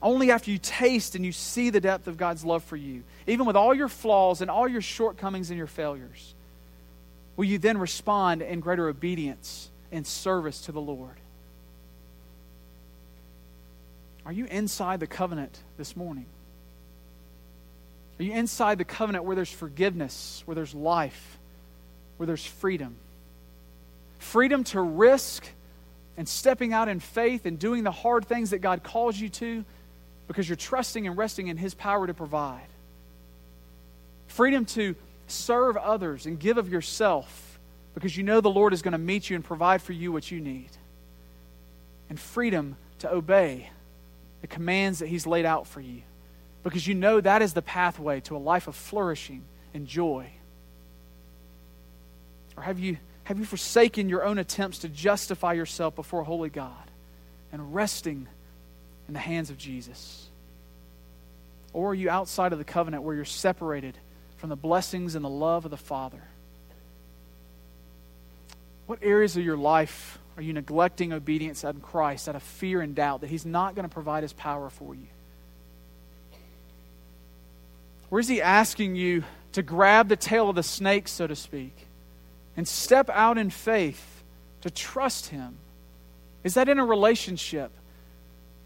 Only 0.00 0.30
after 0.30 0.50
you 0.50 0.58
taste 0.58 1.16
and 1.16 1.24
you 1.24 1.32
see 1.32 1.70
the 1.70 1.80
depth 1.80 2.06
of 2.06 2.18
God's 2.18 2.44
love 2.44 2.62
for 2.62 2.76
you, 2.76 3.02
even 3.26 3.46
with 3.46 3.56
all 3.56 3.74
your 3.74 3.88
flaws 3.88 4.42
and 4.42 4.50
all 4.50 4.68
your 4.68 4.82
shortcomings 4.82 5.50
and 5.50 5.58
your 5.58 5.66
failures, 5.66 6.34
will 7.36 7.46
you 7.46 7.58
then 7.58 7.78
respond 7.78 8.42
in 8.42 8.60
greater 8.60 8.88
obedience 8.88 9.68
and 9.90 10.06
service 10.06 10.60
to 10.62 10.72
the 10.72 10.80
Lord? 10.80 11.16
Are 14.24 14.32
you 14.32 14.44
inside 14.46 15.00
the 15.00 15.06
covenant 15.06 15.58
this 15.78 15.96
morning? 15.96 16.26
Are 18.18 18.22
you 18.22 18.32
inside 18.32 18.78
the 18.78 18.84
covenant 18.84 19.24
where 19.24 19.36
there's 19.36 19.50
forgiveness, 19.50 20.42
where 20.46 20.54
there's 20.54 20.74
life, 20.74 21.38
where 22.16 22.26
there's 22.26 22.44
freedom? 22.44 22.96
Freedom 24.18 24.64
to 24.64 24.80
risk 24.80 25.46
and 26.16 26.26
stepping 26.26 26.72
out 26.72 26.88
in 26.88 26.98
faith 26.98 27.44
and 27.44 27.58
doing 27.58 27.84
the 27.84 27.90
hard 27.90 28.26
things 28.26 28.50
that 28.50 28.58
God 28.58 28.82
calls 28.82 29.18
you 29.18 29.28
to 29.28 29.64
because 30.28 30.48
you're 30.48 30.56
trusting 30.56 31.06
and 31.06 31.16
resting 31.16 31.48
in 31.48 31.58
His 31.58 31.74
power 31.74 32.06
to 32.06 32.14
provide. 32.14 32.66
Freedom 34.28 34.64
to 34.64 34.96
serve 35.28 35.76
others 35.76 36.24
and 36.26 36.38
give 36.38 36.56
of 36.56 36.70
yourself 36.70 37.58
because 37.94 38.16
you 38.16 38.22
know 38.22 38.40
the 38.40 38.50
Lord 38.50 38.72
is 38.72 38.82
going 38.82 38.92
to 38.92 38.98
meet 38.98 39.28
you 39.28 39.36
and 39.36 39.44
provide 39.44 39.82
for 39.82 39.92
you 39.92 40.10
what 40.10 40.30
you 40.30 40.40
need. 40.40 40.70
And 42.08 42.18
freedom 42.18 42.76
to 43.00 43.12
obey 43.12 43.70
the 44.40 44.46
commands 44.46 45.00
that 45.00 45.08
He's 45.08 45.26
laid 45.26 45.44
out 45.44 45.66
for 45.66 45.80
you 45.80 46.02
because 46.66 46.84
you 46.84 46.96
know 46.96 47.20
that 47.20 47.42
is 47.42 47.52
the 47.52 47.62
pathway 47.62 48.18
to 48.18 48.36
a 48.36 48.38
life 48.38 48.66
of 48.66 48.74
flourishing 48.74 49.44
and 49.72 49.86
joy. 49.86 50.28
Or 52.56 52.64
have 52.64 52.80
you, 52.80 52.96
have 53.22 53.38
you 53.38 53.44
forsaken 53.44 54.08
your 54.08 54.24
own 54.24 54.36
attempts 54.38 54.78
to 54.78 54.88
justify 54.88 55.52
yourself 55.52 55.94
before 55.94 56.24
holy 56.24 56.48
God 56.48 56.90
and 57.52 57.72
resting 57.72 58.26
in 59.06 59.14
the 59.14 59.20
hands 59.20 59.48
of 59.48 59.58
Jesus? 59.58 60.28
Or 61.72 61.90
are 61.90 61.94
you 61.94 62.10
outside 62.10 62.52
of 62.52 62.58
the 62.58 62.64
covenant 62.64 63.04
where 63.04 63.14
you're 63.14 63.24
separated 63.24 63.96
from 64.38 64.48
the 64.48 64.56
blessings 64.56 65.14
and 65.14 65.24
the 65.24 65.28
love 65.28 65.66
of 65.66 65.70
the 65.70 65.76
Father? 65.76 66.24
What 68.86 68.98
areas 69.02 69.36
of 69.36 69.44
your 69.44 69.56
life 69.56 70.18
are 70.36 70.42
you 70.42 70.52
neglecting 70.52 71.12
obedience 71.12 71.62
in 71.62 71.78
Christ 71.78 72.28
out 72.28 72.34
of 72.34 72.42
fear 72.42 72.80
and 72.80 72.92
doubt 72.92 73.20
that 73.20 73.30
He's 73.30 73.46
not 73.46 73.76
going 73.76 73.88
to 73.88 73.94
provide 73.94 74.24
His 74.24 74.32
power 74.32 74.68
for 74.68 74.96
you? 74.96 75.06
Where 78.16 78.22
is 78.22 78.28
He 78.28 78.40
asking 78.40 78.96
you 78.96 79.24
to 79.52 79.60
grab 79.60 80.08
the 80.08 80.16
tail 80.16 80.48
of 80.48 80.56
the 80.56 80.62
snake, 80.62 81.06
so 81.06 81.26
to 81.26 81.36
speak, 81.36 81.76
and 82.56 82.66
step 82.66 83.10
out 83.10 83.36
in 83.36 83.50
faith 83.50 84.24
to 84.62 84.70
trust 84.70 85.26
Him? 85.26 85.58
Is 86.42 86.54
that 86.54 86.66
in 86.70 86.78
a 86.78 86.84
relationship? 86.86 87.70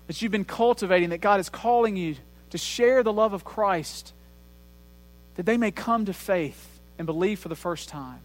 that 0.06 0.22
you've 0.22 0.30
been 0.30 0.44
cultivating, 0.44 1.10
that 1.10 1.20
God 1.20 1.40
is 1.40 1.48
calling 1.48 1.96
you 1.96 2.14
to 2.50 2.58
share 2.58 3.02
the 3.02 3.12
love 3.12 3.32
of 3.32 3.44
Christ, 3.44 4.12
that 5.34 5.46
they 5.46 5.56
may 5.56 5.72
come 5.72 6.04
to 6.04 6.12
faith 6.12 6.80
and 6.96 7.04
believe 7.06 7.40
for 7.40 7.48
the 7.48 7.56
first 7.56 7.88
time? 7.88 8.20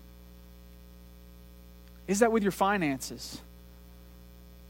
Is 2.07 2.19
that 2.19 2.31
with 2.31 2.43
your 2.43 2.51
finances? 2.51 3.41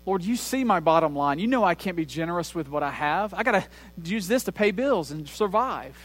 Lord, 0.05 0.23
you 0.23 0.37
see 0.37 0.63
my 0.63 0.79
bottom 0.79 1.17
line. 1.17 1.37
You 1.37 1.47
know 1.47 1.65
I 1.65 1.75
can't 1.75 1.97
be 1.97 2.05
generous 2.05 2.55
with 2.55 2.69
what 2.69 2.81
I 2.81 2.91
have. 2.91 3.33
I 3.33 3.43
got 3.43 3.51
to 3.51 3.65
use 4.05 4.29
this 4.29 4.45
to 4.45 4.53
pay 4.53 4.71
bills 4.71 5.11
and 5.11 5.27
survive. 5.27 5.97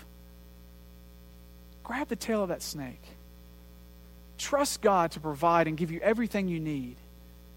Grab 1.85 2.09
the 2.09 2.16
tail 2.16 2.43
of 2.43 2.49
that 2.49 2.62
snake. 2.62 3.03
Trust 4.38 4.81
God 4.81 5.12
to 5.12 5.21
provide 5.21 5.66
and 5.66 5.77
give 5.77 5.90
you 5.90 6.01
everything 6.01 6.49
you 6.49 6.61
need 6.61 6.97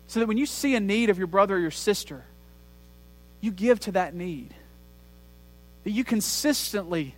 so 0.08 0.20
that 0.20 0.28
when 0.28 0.38
you 0.38 0.46
see 0.46 0.76
a 0.76 0.80
need 0.80 1.10
of 1.10 1.18
your 1.18 1.28
brother 1.28 1.56
or 1.56 1.60
your 1.60 1.72
sister, 1.72 2.24
you 3.42 3.52
give 3.52 3.80
to 3.82 3.94
that 3.94 4.14
need. 4.14 4.54
That 5.84 5.92
you 5.92 6.04
consistently 6.04 7.16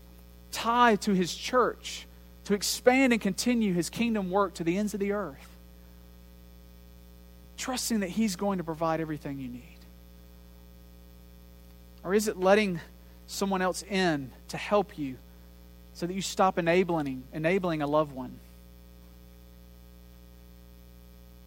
tie 0.52 0.96
to 0.98 1.14
His 1.14 1.34
church 1.36 2.08
to 2.46 2.54
expand 2.54 3.14
and 3.14 3.22
continue 3.22 3.74
His 3.74 3.90
kingdom 3.90 4.30
work 4.30 4.56
to 4.56 4.64
the 4.64 4.78
ends 4.78 4.94
of 4.94 5.00
the 5.00 5.12
earth. 5.12 5.58
Trusting 7.58 8.02
that 8.02 8.10
He's 8.10 8.36
going 8.36 8.60
to 8.60 8.64
provide 8.64 9.02
everything 9.02 9.40
you 9.40 9.48
need. 9.48 9.80
Or 12.04 12.14
is 12.14 12.28
it 12.28 12.38
letting 12.38 12.80
someone 13.28 13.62
else 13.62 13.84
in 13.84 14.32
to 14.50 14.58
help 14.58 14.98
you 14.98 15.16
so 15.96 16.06
that 16.06 16.14
you 16.14 16.22
stop 16.22 16.60
enabling, 16.60 17.24
enabling 17.34 17.82
a 17.82 17.88
loved 17.88 18.12
one? 18.12 18.38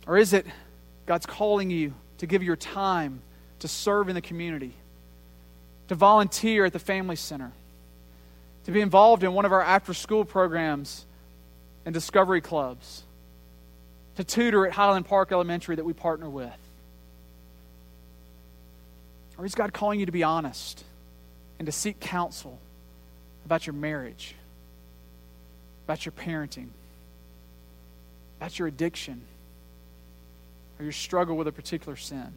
Or 0.06 0.16
is 0.16 0.32
it 0.32 0.46
God's 1.06 1.26
calling 1.26 1.70
you 1.70 1.92
to 2.16 2.26
give 2.26 2.42
your 2.42 2.56
time 2.56 3.20
to 3.58 3.68
serve 3.68 4.08
in 4.08 4.14
the 4.14 4.22
community, 4.22 4.72
to 5.88 5.94
volunteer 5.94 6.64
at 6.64 6.72
the 6.72 6.78
Family 6.78 7.14
Center, 7.14 7.52
to 8.64 8.72
be 8.72 8.80
involved 8.80 9.22
in 9.22 9.34
one 9.34 9.44
of 9.44 9.52
our 9.52 9.62
after 9.62 9.92
school 9.92 10.24
programs 10.24 11.04
and 11.84 11.92
discovery 11.92 12.40
clubs, 12.40 13.02
to 14.16 14.24
tutor 14.24 14.66
at 14.66 14.72
Highland 14.72 15.04
Park 15.04 15.30
Elementary 15.30 15.76
that 15.76 15.84
we 15.84 15.92
partner 15.92 16.28
with? 16.28 16.56
Or 19.37 19.44
is 19.44 19.54
God 19.54 19.74
calling 19.74 20.00
you 20.00 20.06
to 20.06 20.12
be 20.12 20.22
honest 20.22 20.82
and 21.58 21.66
to 21.66 21.72
seek 21.72 22.00
counsel 22.00 22.58
about 23.44 23.66
your 23.66 23.74
marriage, 23.74 24.34
about 25.88 26.05
your 26.05 26.12
parenting, 26.12 26.68
about 28.38 28.59
your 28.59 28.68
addiction, 28.68 29.22
or 30.79 30.83
your 30.83 30.92
struggle 30.92 31.35
with 31.35 31.48
a 31.48 31.53
particular 31.53 31.96
sin? 31.96 32.35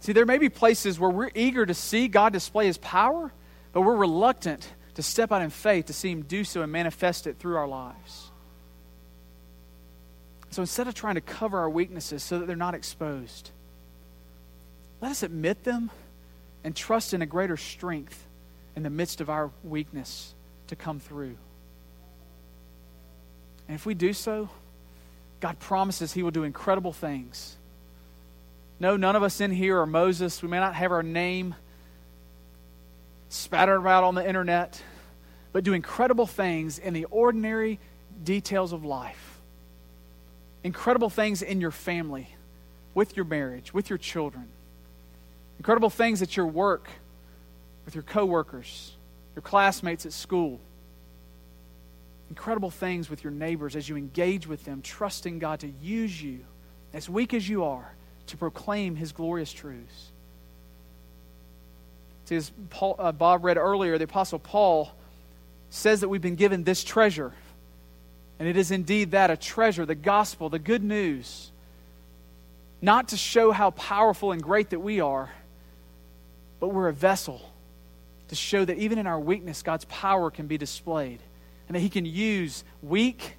See, 0.00 0.14
there 0.14 0.24
may 0.24 0.38
be 0.38 0.48
places 0.48 0.98
where 0.98 1.10
we're 1.10 1.30
eager 1.34 1.66
to 1.66 1.74
see 1.74 2.08
God 2.08 2.32
display 2.32 2.64
his 2.64 2.78
power, 2.78 3.30
but 3.74 3.82
we're 3.82 3.96
reluctant 3.96 4.66
to 4.94 5.02
step 5.02 5.30
out 5.30 5.42
in 5.42 5.50
faith 5.50 5.84
to 5.86 5.92
see 5.92 6.10
him 6.10 6.22
do 6.22 6.42
so 6.42 6.62
and 6.62 6.72
manifest 6.72 7.26
it 7.26 7.38
through 7.38 7.56
our 7.56 7.68
lives. 7.68 8.30
So 10.48 10.62
instead 10.62 10.88
of 10.88 10.94
trying 10.94 11.16
to 11.16 11.20
cover 11.20 11.58
our 11.58 11.68
weaknesses 11.68 12.22
so 12.22 12.38
that 12.38 12.46
they're 12.46 12.56
not 12.56 12.74
exposed, 12.74 13.50
let 15.02 15.10
us 15.10 15.22
admit 15.22 15.64
them 15.64 15.90
and 16.64 16.74
trust 16.74 17.12
in 17.12 17.20
a 17.20 17.26
greater 17.26 17.58
strength 17.58 18.24
in 18.80 18.84
the 18.84 18.90
midst 18.90 19.20
of 19.20 19.28
our 19.28 19.50
weakness 19.62 20.34
to 20.68 20.74
come 20.74 20.98
through. 20.98 21.36
And 23.68 23.74
if 23.74 23.84
we 23.84 23.92
do 23.92 24.14
so, 24.14 24.48
God 25.40 25.58
promises 25.58 26.14
He 26.14 26.22
will 26.22 26.30
do 26.30 26.44
incredible 26.44 26.94
things 26.94 27.58
no, 28.80 28.96
none 28.96 29.14
of 29.14 29.22
us 29.22 29.42
in 29.42 29.50
here 29.50 29.78
are 29.78 29.86
Moses. 29.86 30.42
We 30.42 30.48
may 30.48 30.58
not 30.58 30.74
have 30.74 30.90
our 30.90 31.02
name 31.02 31.54
spattered 33.28 33.76
about 33.76 34.04
on 34.04 34.14
the 34.14 34.26
internet, 34.26 34.82
but 35.52 35.64
do 35.64 35.74
incredible 35.74 36.26
things 36.26 36.78
in 36.78 36.94
the 36.94 37.04
ordinary 37.04 37.78
details 38.24 38.72
of 38.72 38.82
life. 38.82 39.38
Incredible 40.64 41.10
things 41.10 41.42
in 41.42 41.60
your 41.60 41.70
family, 41.70 42.34
with 42.94 43.16
your 43.16 43.26
marriage, 43.26 43.74
with 43.74 43.90
your 43.90 43.98
children. 43.98 44.48
Incredible 45.58 45.90
things 45.90 46.22
at 46.22 46.34
your 46.34 46.46
work, 46.46 46.88
with 47.84 47.94
your 47.94 48.04
coworkers, 48.04 48.92
your 49.34 49.42
classmates 49.42 50.06
at 50.06 50.12
school. 50.12 50.60
Incredible 52.28 52.70
things 52.70 53.10
with 53.10 53.24
your 53.24 53.32
neighbors 53.32 53.74
as 53.74 53.88
you 53.88 53.96
engage 53.96 54.46
with 54.46 54.64
them, 54.64 54.82
trusting 54.82 55.38
God 55.40 55.60
to 55.60 55.68
use 55.82 56.22
you, 56.22 56.40
as 56.92 57.08
weak 57.08 57.34
as 57.34 57.48
you 57.48 57.64
are, 57.64 57.92
to 58.28 58.36
proclaim 58.36 58.94
his 58.94 59.10
glorious 59.12 59.52
truths. 59.52 60.10
See, 62.26 62.36
as 62.36 62.52
Paul, 62.70 62.94
uh, 62.98 63.10
Bob 63.10 63.44
read 63.44 63.56
earlier, 63.56 63.98
the 63.98 64.04
Apostle 64.04 64.38
Paul 64.38 64.92
says 65.70 66.02
that 66.02 66.08
we've 66.08 66.22
been 66.22 66.36
given 66.36 66.62
this 66.62 66.84
treasure. 66.84 67.32
And 68.38 68.48
it 68.48 68.56
is 68.56 68.70
indeed 68.70 69.10
that 69.10 69.30
a 69.30 69.36
treasure, 69.36 69.84
the 69.84 69.96
gospel, 69.96 70.48
the 70.48 70.60
good 70.60 70.84
news. 70.84 71.50
not 72.82 73.08
to 73.08 73.16
show 73.16 73.52
how 73.52 73.70
powerful 73.72 74.32
and 74.32 74.42
great 74.42 74.70
that 74.70 74.80
we 74.80 75.00
are, 75.00 75.30
but 76.58 76.68
we're 76.68 76.88
a 76.88 76.92
vessel 76.92 77.42
to 78.30 78.36
show 78.36 78.64
that 78.64 78.78
even 78.78 78.98
in 78.98 79.08
our 79.08 79.18
weakness, 79.18 79.62
God's 79.62 79.84
power 79.86 80.30
can 80.30 80.46
be 80.46 80.56
displayed 80.56 81.18
and 81.66 81.74
that 81.74 81.80
He 81.80 81.88
can 81.88 82.06
use 82.06 82.62
weak, 82.80 83.34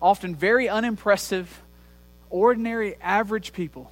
often 0.00 0.36
very 0.36 0.68
unimpressive, 0.68 1.60
ordinary, 2.30 2.96
average 3.02 3.52
people 3.52 3.90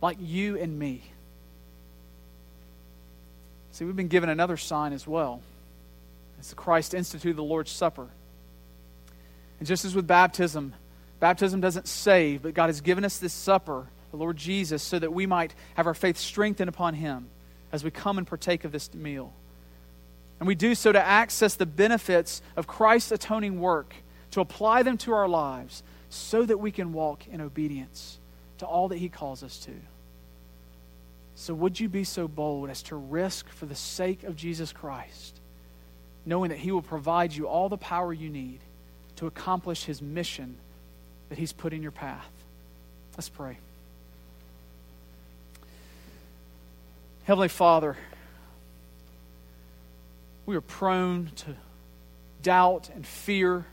like 0.00 0.16
you 0.20 0.56
and 0.58 0.78
me. 0.78 1.02
See, 3.72 3.84
we've 3.84 3.94
been 3.94 4.08
given 4.08 4.30
another 4.30 4.56
sign 4.56 4.94
as 4.94 5.06
well. 5.06 5.42
It's 6.38 6.48
the 6.48 6.56
Christ 6.56 6.94
instituted 6.94 7.36
the 7.36 7.42
Lord's 7.42 7.70
Supper. 7.70 8.08
And 9.58 9.68
just 9.68 9.84
as 9.84 9.94
with 9.94 10.06
baptism, 10.06 10.72
baptism 11.20 11.60
doesn't 11.60 11.88
save, 11.88 12.42
but 12.42 12.54
God 12.54 12.68
has 12.68 12.80
given 12.80 13.04
us 13.04 13.18
this 13.18 13.34
supper, 13.34 13.86
the 14.12 14.16
Lord 14.16 14.38
Jesus, 14.38 14.82
so 14.82 14.98
that 14.98 15.12
we 15.12 15.26
might 15.26 15.54
have 15.74 15.86
our 15.86 15.94
faith 15.94 16.16
strengthened 16.16 16.70
upon 16.70 16.94
Him 16.94 17.28
as 17.76 17.84
we 17.84 17.90
come 17.90 18.18
and 18.18 18.26
partake 18.26 18.64
of 18.64 18.72
this 18.72 18.92
meal. 18.94 19.32
And 20.40 20.46
we 20.48 20.54
do 20.54 20.74
so 20.74 20.90
to 20.90 21.00
access 21.00 21.54
the 21.54 21.66
benefits 21.66 22.42
of 22.56 22.66
Christ's 22.66 23.12
atoning 23.12 23.60
work, 23.60 23.94
to 24.30 24.40
apply 24.40 24.82
them 24.82 24.98
to 24.98 25.12
our 25.12 25.28
lives, 25.28 25.82
so 26.08 26.44
that 26.44 26.58
we 26.58 26.70
can 26.70 26.94
walk 26.94 27.28
in 27.28 27.40
obedience 27.40 28.18
to 28.58 28.66
all 28.66 28.88
that 28.88 28.98
He 28.98 29.10
calls 29.10 29.42
us 29.42 29.58
to. 29.60 29.72
So, 31.34 31.52
would 31.52 31.78
you 31.78 31.90
be 31.90 32.04
so 32.04 32.26
bold 32.26 32.70
as 32.70 32.82
to 32.84 32.96
risk 32.96 33.48
for 33.50 33.66
the 33.66 33.74
sake 33.74 34.24
of 34.24 34.36
Jesus 34.36 34.72
Christ, 34.72 35.38
knowing 36.24 36.48
that 36.48 36.58
He 36.58 36.72
will 36.72 36.82
provide 36.82 37.34
you 37.34 37.46
all 37.46 37.68
the 37.68 37.76
power 37.76 38.10
you 38.10 38.30
need 38.30 38.60
to 39.16 39.26
accomplish 39.26 39.84
His 39.84 40.00
mission 40.00 40.56
that 41.28 41.36
He's 41.36 41.52
put 41.52 41.74
in 41.74 41.82
your 41.82 41.92
path? 41.92 42.30
Let's 43.16 43.28
pray. 43.28 43.58
Heavenly 47.26 47.48
Father, 47.48 47.96
we 50.46 50.54
are 50.54 50.60
prone 50.60 51.32
to 51.34 51.56
doubt 52.40 52.88
and 52.94 53.04
fear. 53.04 53.66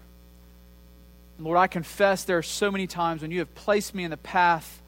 Lord, 1.37 1.59
I 1.59 1.67
confess 1.67 2.23
there 2.23 2.39
are 2.39 2.41
so 2.41 2.71
many 2.71 2.87
times 2.87 3.21
when 3.21 3.29
you 3.29 3.37
have 3.39 3.53
placed 3.53 3.93
me 3.93 4.05
in 4.05 4.09
the 4.09 4.17
path 4.17 4.81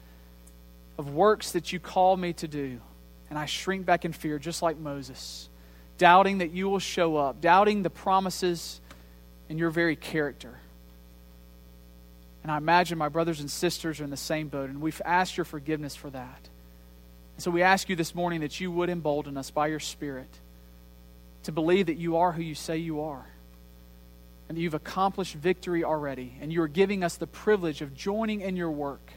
of 0.98 1.14
works 1.14 1.52
that 1.52 1.72
you 1.72 1.78
call 1.78 2.16
me 2.16 2.32
to 2.32 2.48
do, 2.48 2.80
and 3.30 3.38
I 3.38 3.46
shrink 3.46 3.86
back 3.86 4.04
in 4.04 4.12
fear, 4.12 4.36
just 4.40 4.62
like 4.62 4.76
Moses, 4.76 5.48
doubting 5.96 6.38
that 6.38 6.50
you 6.50 6.68
will 6.68 6.80
show 6.80 7.16
up, 7.16 7.40
doubting 7.40 7.84
the 7.84 7.90
promises 7.90 8.80
in 9.48 9.58
your 9.58 9.70
very 9.70 9.94
character. 9.94 10.58
And 12.42 12.50
I 12.50 12.56
imagine 12.56 12.98
my 12.98 13.10
brothers 13.10 13.38
and 13.38 13.48
sisters 13.48 14.00
are 14.00 14.04
in 14.04 14.10
the 14.10 14.16
same 14.16 14.48
boat, 14.48 14.70
and 14.70 14.80
we've 14.80 15.02
asked 15.04 15.36
your 15.36 15.44
forgiveness 15.44 15.94
for 15.94 16.10
that. 16.10 16.48
So 17.38 17.50
we 17.50 17.62
ask 17.62 17.88
you 17.88 17.96
this 17.96 18.14
morning 18.14 18.40
that 18.40 18.60
you 18.60 18.70
would 18.70 18.88
embolden 18.88 19.36
us 19.36 19.50
by 19.50 19.66
your 19.66 19.80
Spirit 19.80 20.30
to 21.44 21.52
believe 21.52 21.86
that 21.86 21.96
you 21.96 22.16
are 22.16 22.32
who 22.32 22.42
you 22.42 22.54
say 22.54 22.78
you 22.78 23.02
are 23.02 23.26
and 24.48 24.56
that 24.56 24.60
you've 24.60 24.74
accomplished 24.74 25.34
victory 25.34 25.82
already, 25.82 26.32
and 26.40 26.52
you 26.52 26.62
are 26.62 26.68
giving 26.68 27.02
us 27.02 27.16
the 27.16 27.26
privilege 27.26 27.82
of 27.82 27.94
joining 27.94 28.40
in 28.40 28.56
your 28.56 28.70
work 28.70 29.10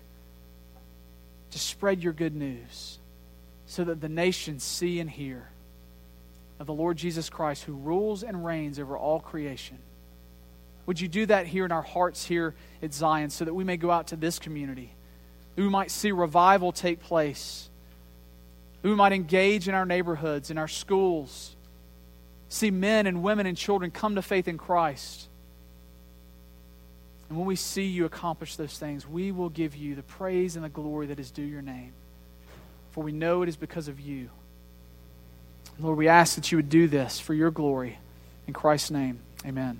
to 1.51 1.59
spread 1.59 2.01
your 2.01 2.13
good 2.13 2.35
news 2.35 2.97
so 3.65 3.83
that 3.83 4.01
the 4.01 4.09
nations 4.09 4.63
see 4.63 4.99
and 4.99 5.09
hear 5.09 5.49
of 6.59 6.67
the 6.67 6.73
Lord 6.73 6.97
Jesus 6.97 7.29
Christ 7.29 7.63
who 7.63 7.73
rules 7.73 8.23
and 8.23 8.43
reigns 8.43 8.79
over 8.79 8.97
all 8.97 9.19
creation. 9.19 9.77
Would 10.87 10.99
you 10.99 11.07
do 11.07 11.27
that 11.27 11.45
here 11.45 11.65
in 11.65 11.71
our 11.71 11.83
hearts 11.83 12.25
here 12.25 12.55
at 12.81 12.93
Zion 12.93 13.29
so 13.29 13.45
that 13.45 13.53
we 13.53 13.63
may 13.63 13.77
go 13.77 13.91
out 13.91 14.07
to 14.07 14.15
this 14.15 14.39
community? 14.39 14.91
That 15.55 15.61
we 15.61 15.69
might 15.69 15.91
see 15.91 16.11
revival 16.11 16.71
take 16.71 17.01
place. 17.01 17.68
We 18.81 18.95
might 18.95 19.11
engage 19.11 19.67
in 19.67 19.75
our 19.75 19.85
neighborhoods, 19.85 20.51
in 20.51 20.57
our 20.57 20.67
schools, 20.67 21.55
see 22.47 22.71
men 22.71 23.07
and 23.07 23.21
women 23.21 23.45
and 23.45 23.57
children 23.57 23.91
come 23.91 24.15
to 24.15 24.21
faith 24.21 24.47
in 24.47 24.57
Christ. 24.57 25.27
And 27.27 27.37
when 27.37 27.45
we 27.45 27.55
see 27.55 27.85
you 27.85 28.05
accomplish 28.05 28.55
those 28.55 28.77
things, 28.77 29.07
we 29.07 29.31
will 29.31 29.49
give 29.49 29.75
you 29.75 29.95
the 29.95 30.03
praise 30.03 30.55
and 30.55 30.65
the 30.65 30.69
glory 30.69 31.07
that 31.07 31.19
is 31.19 31.29
due 31.29 31.43
your 31.43 31.61
name. 31.61 31.93
For 32.91 33.03
we 33.03 33.11
know 33.11 33.43
it 33.43 33.49
is 33.49 33.55
because 33.55 33.87
of 33.87 33.99
you. 33.99 34.29
Lord, 35.79 35.97
we 35.97 36.07
ask 36.07 36.35
that 36.35 36.51
you 36.51 36.57
would 36.57 36.69
do 36.69 36.87
this 36.87 37.19
for 37.19 37.33
your 37.33 37.51
glory. 37.51 37.99
In 38.47 38.53
Christ's 38.53 38.91
name, 38.91 39.19
amen. 39.45 39.79